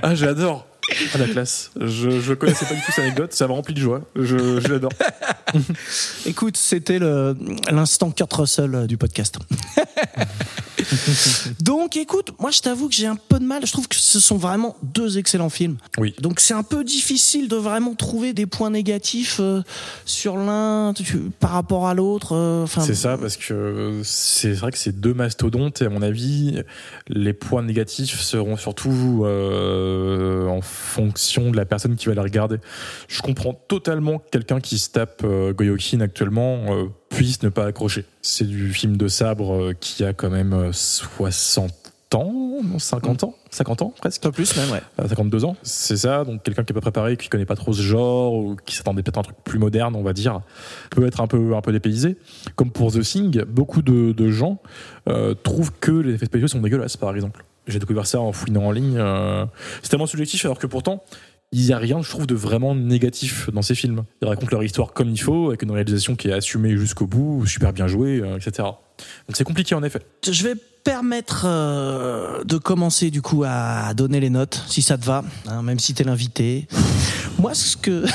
[0.03, 0.67] Ah, j'adore.
[1.15, 1.71] Ah, la classe.
[1.81, 3.33] Je, je connaissais pas du tout cette anecdote.
[3.33, 4.03] Ça m'a rempli de joie.
[4.17, 4.93] Je, je l'adore.
[6.27, 7.37] Écoute, c'était le-
[7.71, 9.39] l'instant Kurt Russell euh, du podcast.
[11.61, 13.65] Donc, écoute, moi, je t'avoue que j'ai un peu de mal.
[13.67, 15.77] Je trouve que ce sont vraiment deux excellents films.
[15.99, 16.15] Oui.
[16.21, 19.63] Donc, c'est un peu difficile de vraiment trouver des points négatifs euh,
[20.05, 20.93] sur l'un
[21.41, 22.35] par rapport à l'autre.
[22.35, 26.63] euh, C'est ça, parce que c'est vrai que c'est deux mastodontes, et à mon avis,
[27.09, 32.57] les points négatifs seront surtout euh, en fonction de la personne qui va les regarder.
[33.09, 36.65] Je comprends totalement que quelqu'un qui se tape Goyokin actuellement
[37.17, 38.05] puisse ne pas accrocher.
[38.23, 41.73] C'est du film de sabre euh, qui a quand même euh, 60
[42.15, 44.83] ans, non, 50 ans 50 ans presque Un peu plus même, ouais.
[44.99, 45.57] à 52 ans.
[45.63, 48.57] C'est ça, donc quelqu'un qui est pas préparé, qui connaît pas trop ce genre, ou
[48.67, 50.41] qui s'attendait peut-être à un truc plus moderne, on va dire,
[50.91, 52.17] peut être un peu, un peu dépaysé.
[52.57, 54.59] Comme pour The Thing, beaucoup de, de gens
[55.09, 57.45] euh, trouvent que les effets spéciaux sont dégueulasses, par exemple.
[57.67, 58.97] J'ai découvert ça en fouinant en ligne.
[58.99, 59.45] euh,
[59.83, 61.03] c'est tellement subjectif, alors que pourtant,
[61.53, 64.05] il n'y a rien, je trouve, de vraiment négatif dans ces films.
[64.23, 67.47] Ils racontent leur histoire comme il faut, avec une réalisation qui est assumée jusqu'au bout,
[67.47, 68.69] super bien jouée, euh, etc.
[69.29, 70.01] Donc c'est compliqué en effet.
[70.29, 75.05] Je vais permettre euh, de commencer du coup à donner les notes, si ça te
[75.05, 76.67] va, hein, même si t'es l'invité.
[77.39, 78.07] Moi, ce que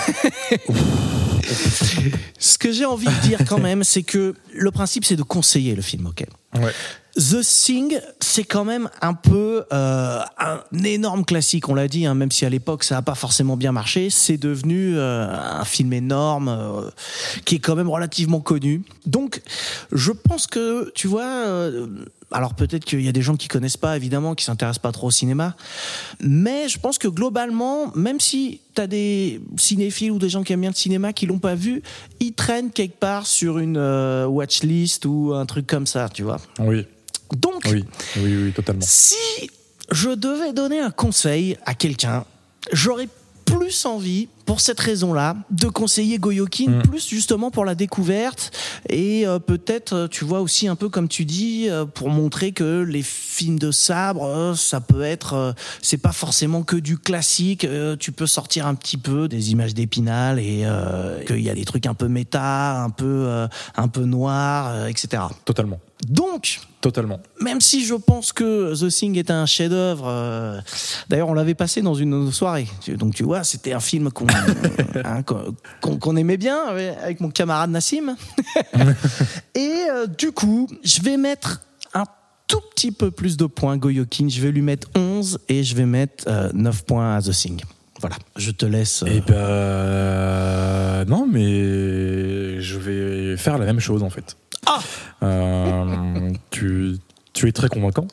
[2.39, 5.75] ce que j'ai envie de dire quand même, c'est que le principe, c'est de conseiller
[5.75, 6.25] le film, ok?
[6.55, 6.73] Ouais.
[7.17, 12.13] The Thing, c'est quand même un peu euh, un énorme classique, on l'a dit, hein,
[12.13, 15.93] même si à l'époque ça n'a pas forcément bien marché, c'est devenu euh, un film
[15.93, 16.89] énorme euh,
[17.45, 18.83] qui est quand même relativement connu.
[19.05, 19.41] Donc,
[19.91, 21.87] je pense que, tu vois, euh,
[22.31, 25.07] Alors peut-être qu'il y a des gens qui connaissent pas, évidemment, qui s'intéressent pas trop
[25.07, 25.55] au cinéma.
[26.19, 30.53] Mais je pense que globalement, même si tu as des cinéphiles ou des gens qui
[30.53, 31.81] aiment bien le cinéma qui l'ont pas vu,
[32.19, 36.39] ils traînent quelque part sur une euh, watchlist ou un truc comme ça, tu vois.
[36.59, 36.85] Oui,
[37.35, 37.83] Donc, oui,
[38.17, 38.81] oui, oui, totalement.
[38.85, 39.15] si
[39.91, 42.25] je devais donner un conseil à quelqu'un,
[42.71, 43.07] j'aurais
[43.45, 46.81] plus envie, pour cette raison-là, de conseiller Goyokin, Mm.
[46.83, 48.51] plus justement pour la découverte
[48.89, 52.51] et euh, peut-être, euh, tu vois, aussi un peu comme tu dis, euh, pour montrer
[52.51, 57.65] que les films de sabre, euh, ça peut être, c'est pas forcément que du classique,
[57.99, 60.65] tu peux sortir un petit peu des images d'épinal et
[61.25, 63.47] qu'il y a des trucs un peu méta, un peu,
[63.77, 65.23] un peu noirs, euh, etc.
[65.45, 65.79] Totalement.
[66.07, 67.19] Donc, Totalement.
[67.41, 70.59] même si je pense que The Thing est un chef-d'œuvre, euh,
[71.09, 72.67] d'ailleurs on l'avait passé dans une de nos soirées.
[72.87, 74.27] Donc tu vois, c'était un film qu'on
[75.03, 78.15] hein, aimait bien avec avec mon camarade Nassim.
[79.55, 81.61] Et euh, du coup, je vais mettre
[81.93, 82.03] un
[82.47, 84.27] tout petit peu plus de points Goyokin.
[84.29, 87.61] Je vais lui mettre 11 et je vais mettre euh, 9 points à The Thing.
[87.99, 89.01] Voilà, je te laisse.
[89.01, 94.37] euh, Eh ben non, mais je vais faire la même chose en fait.
[94.65, 94.79] Ah
[95.23, 96.97] Euh, tu,
[97.43, 98.07] es très convaincant.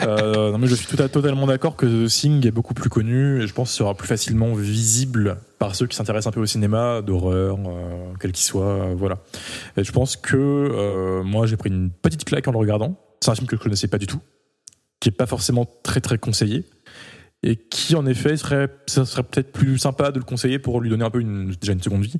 [0.00, 2.88] Euh, non, mais je suis tout à, totalement d'accord que The Thing est beaucoup plus
[2.88, 6.46] connu et je pense sera plus facilement visible par ceux qui s'intéressent un peu au
[6.46, 8.94] cinéma d'horreur, euh, quel qu'il soit.
[8.94, 9.18] voilà.
[9.76, 12.96] Et je pense que moi j'ai pris une petite claque en le regardant.
[13.20, 14.20] C'est un film que je connaissais pas du tout,
[15.00, 16.64] qui est pas forcément très très conseillé
[17.42, 20.90] et qui en effet serait ça serait peut-être plus sympa de le conseiller pour lui
[20.90, 22.16] donner un peu une déjà une seconde vie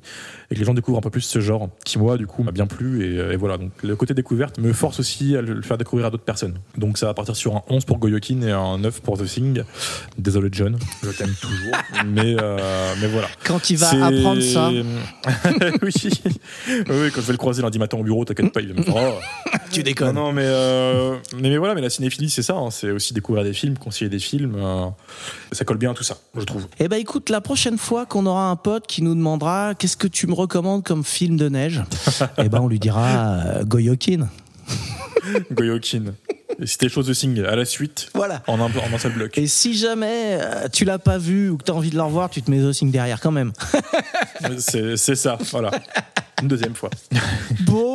[0.49, 2.51] et que les gens découvrent un peu plus ce genre qui moi du coup m'a
[2.51, 5.77] bien plu et, et voilà donc le côté découverte me force aussi à le faire
[5.77, 8.79] découvrir à d'autres personnes donc ça va partir sur un 11 pour Goyokin et un
[8.79, 9.61] 9 pour The Thing
[10.17, 11.75] désolé John je t'aime toujours
[12.07, 14.81] mais euh, mais voilà Quand il va apprendre ça, oui.
[16.67, 18.81] oui quand je vais le croiser lundi matin au bureau t'inquiète pas il va me
[18.83, 19.19] faire oh,
[19.71, 20.15] tu non, déconnes.
[20.15, 22.55] non, mais, euh, mais, mais voilà, mais la cinéphilie, c'est ça.
[22.55, 24.55] hein, c'est aussi découvrir des films, conseiller des films.
[24.57, 24.87] euh,
[25.51, 26.67] ça colle bien à tout ça, je trouve.
[26.79, 30.07] Eh ben écoute, la prochaine fois qu'on aura un pote qui nous demandera qu'est-ce que
[30.07, 31.81] tu me recommandes comme film de neige,
[32.37, 34.27] eh ben on lui dira euh, Goyokin.
[35.51, 36.13] Goyokin.
[36.59, 38.43] Et c'était chose de Sing à la suite, Voilà.
[38.47, 39.37] en un, en un seul bloc.
[39.37, 42.01] Et si jamais euh, tu l'as pas vu ou que tu as envie de le
[42.03, 43.51] revoir, tu te mets The Thing derrière quand même.
[44.57, 45.71] C'est ça, voilà.
[46.41, 46.89] Une deuxième fois.
[47.61, 47.90] Bon,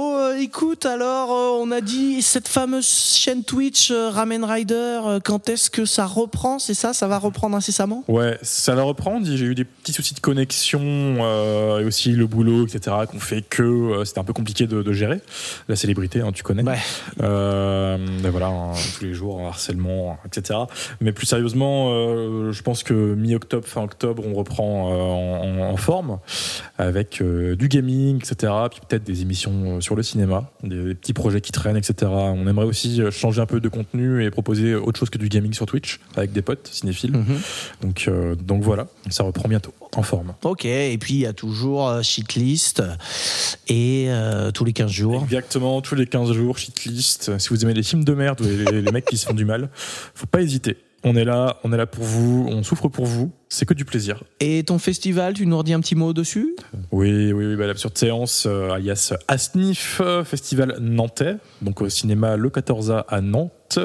[0.46, 5.48] écoute, alors euh, on a dit cette fameuse chaîne Twitch euh, Ramen Rider, euh, quand
[5.48, 8.04] est-ce que ça reprend C'est ça Ça va reprendre incessamment?
[8.06, 9.26] Ouais, ça va reprendre.
[9.26, 13.42] J'ai eu des petits soucis de connexion euh, et aussi le boulot, etc., qu'on fait
[13.42, 15.20] que euh, c'était un peu compliqué de, de gérer.
[15.68, 16.62] La célébrité, hein, tu connais.
[16.62, 16.78] Ouais.
[17.22, 20.60] Euh, ben voilà, hein, tous les jours, harcèlement, etc.
[21.00, 21.90] Mais plus sérieusement,
[22.52, 24.92] je pense que mi-octobre, fin octobre, on reprend
[25.70, 26.18] en, forme
[26.78, 28.52] avec du gaming, etc.
[28.70, 32.10] Puis peut-être des émissions sur le cinéma, des, des petits projets qui traînent, etc.
[32.10, 35.28] On aimerait aussi euh, changer un peu de contenu et proposer autre chose que du
[35.28, 37.12] gaming sur Twitch avec des potes cinéphiles.
[37.12, 37.40] Mhm.
[37.82, 40.34] Donc, euh, donc voilà, ça reprend bientôt en forme.
[40.42, 42.82] Ok, et puis il y a toujours euh, Shitlist
[43.68, 45.22] et euh, tous les 15 jours.
[45.24, 47.38] Exactement, tous les 15 jours, shitlist.
[47.38, 49.44] Si vous aimez les films de merde ou les, les mecs qui se font du
[49.44, 49.68] mal,
[50.14, 50.76] faut pas hésiter.
[51.08, 53.84] On est là, on est là pour vous, on souffre pour vous, c'est que du
[53.84, 54.24] plaisir.
[54.40, 56.56] Et ton festival, tu nous redis un petit mot dessus?
[56.90, 62.36] Oui, oui, oui bah, l'absurde séance, euh, alias Asnif, euh, festival nantais, donc au cinéma
[62.36, 63.78] Le 14A à Nantes,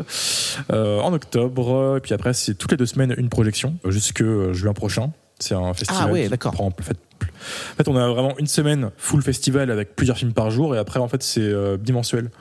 [0.73, 1.97] euh, en octobre.
[1.97, 5.11] Et puis après, c'est toutes les deux semaines une projection, euh, jusque euh, juin prochain.
[5.37, 6.05] C'est un festival.
[6.07, 9.69] Ah ouais, qui prend- En fait, en fait, on a vraiment une semaine full festival
[9.69, 12.31] avec plusieurs films par jour, et après, en fait, c'est euh, bimensuel.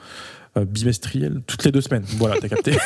[0.57, 2.03] Euh, bimestriel, toutes les deux semaines.
[2.17, 2.73] Voilà, t'as capté.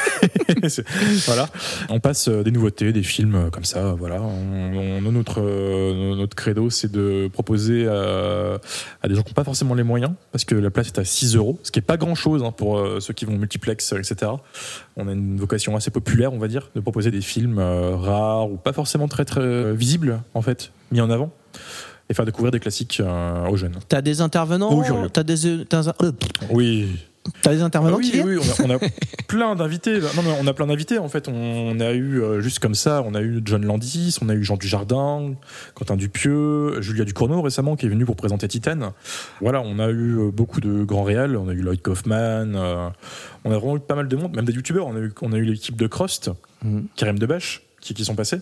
[1.26, 1.47] Voilà,
[1.89, 3.93] on passe euh, des nouveautés, des films euh, comme ça.
[3.93, 5.41] Voilà, on, on- notre
[6.16, 8.59] notre credo, c'est de proposer à
[9.07, 11.36] des gens qui n'ont pas forcément les moyens, parce que la place est à 6
[11.36, 14.32] euros, ce qui est pas grand chose pour euh, ceux qui vont multiplex, etc.
[14.97, 18.49] On a une vocation assez populaire, on va dire, de proposer des films euh, rares
[18.51, 21.32] ou pas forcément très très visibles en fait, mis en avant,
[22.09, 23.76] et faire découvrir des classiques euh, aux jeunes.
[23.88, 25.07] T'as des intervenants Oh.
[25.11, 25.66] T'as des,
[26.51, 26.88] Oui,
[27.41, 28.80] t'as des intervenants ah oui, qui oui, on a, on a
[29.28, 29.99] plein d'invités.
[29.99, 30.97] Non, mais on a plein d'invités.
[30.99, 34.30] En fait, on a eu euh, juste comme ça, on a eu John Landis, on
[34.30, 35.34] a eu Jean Dujardin,
[35.73, 38.93] Quentin Dupieux, Julia Ducournau récemment qui est venu pour présenter Titan.
[39.41, 41.36] Voilà, on a eu euh, beaucoup de grands réals.
[41.38, 42.55] On a eu Lloyd Kaufman.
[42.55, 42.89] euh,
[43.43, 44.88] on a vraiment eu pas mal de monde, même des youtubeurs.
[44.88, 46.30] On a eu, on a eu l'équipe de Crost,
[46.63, 46.88] Mhm.
[46.95, 48.39] Karim Debache, qui, qui sont passés.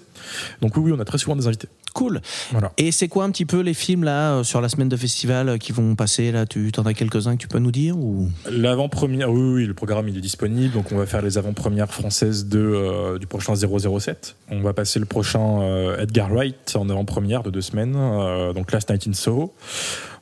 [0.62, 1.68] Donc oui, oui, on a très souvent des invités.
[1.94, 2.22] Cool.
[2.52, 2.72] Voilà.
[2.78, 5.50] Et c'est quoi un petit peu les films là euh, sur la semaine de festival
[5.50, 6.46] euh, qui vont passer là?
[6.46, 8.30] Tu t'en as quelques-uns que tu peux nous dire ou?
[8.50, 12.48] L'avant-première, oui, oui, le programme il est disponible, donc on va faire les avant-premières françaises
[12.48, 14.36] de, euh, du prochain 007.
[14.50, 18.72] On va passer le prochain euh, Edgar Wright en avant-première de deux semaines, euh, donc
[18.72, 19.54] Last Night in Soho.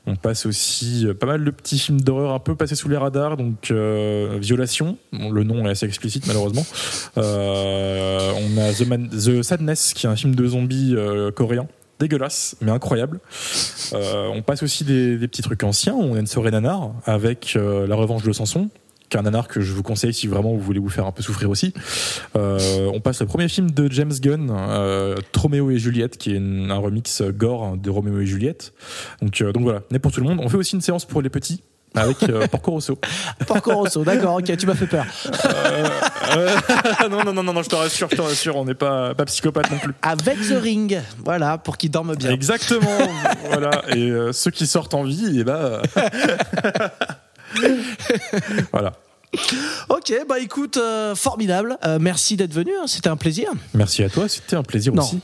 [0.07, 2.97] On passe aussi euh, pas mal de petits films d'horreur un peu passés sous les
[2.97, 6.65] radars, donc euh, Violation, le nom est assez explicite malheureusement.
[7.17, 11.67] Euh, on a The, Sadness, qui est un film de zombies euh, coréen.
[11.99, 13.19] Dégueulasse, mais incroyable.
[13.93, 15.93] On passe aussi des, petits trucs anciens.
[15.93, 18.69] On a une soirée nanar avec La Revanche de Samson,
[19.11, 21.11] qui est un nanar que je vous conseille si vraiment vous voulez vous faire un
[21.11, 21.73] peu souffrir aussi.
[22.37, 26.37] Euh, on passe le premier film de James Gunn, euh, Roméo et Juliette, qui est
[26.37, 28.73] une- un remix gore de Roméo et Juliette.
[29.21, 30.39] Donc, euh, donc voilà, n'est pour tout le monde.
[30.41, 31.61] On fait aussi une séance pour les petits
[31.93, 32.97] avec euh, Porco Rosso.
[33.45, 35.05] Porco Rosso, d'accord, ok, tu m'as fait peur.
[36.37, 36.55] Euh,
[37.09, 39.69] non, non, non, non, je te rassure, je te rassure, on n'est pas, pas psychopathe
[39.71, 39.91] non plus.
[40.01, 42.31] Avec The Ring, voilà, pour qu'il dorme bien.
[42.31, 42.97] Exactement,
[43.49, 43.83] voilà.
[43.89, 45.81] Et euh, ceux qui sortent en vie, et bah.
[48.71, 48.93] voilà.
[49.87, 51.77] Ok, bah écoute, euh, formidable.
[51.85, 53.49] Euh, merci d'être venu, hein, c'était un plaisir.
[53.73, 55.21] Merci à toi, c'était un plaisir Non, aussi.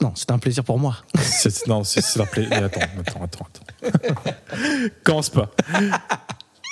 [0.00, 0.96] non, c'était un plaisir pour moi.
[1.66, 2.52] Non, c'est un plaisir.
[2.52, 3.46] Attends, attends, attends,
[3.90, 3.98] attends.
[5.04, 5.50] Commence pas.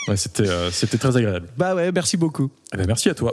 [0.08, 1.48] Ouais, c'était, euh, c'était très agréable.
[1.56, 2.50] Bah ouais, merci beaucoup.
[2.72, 3.32] Eh ben, merci à toi.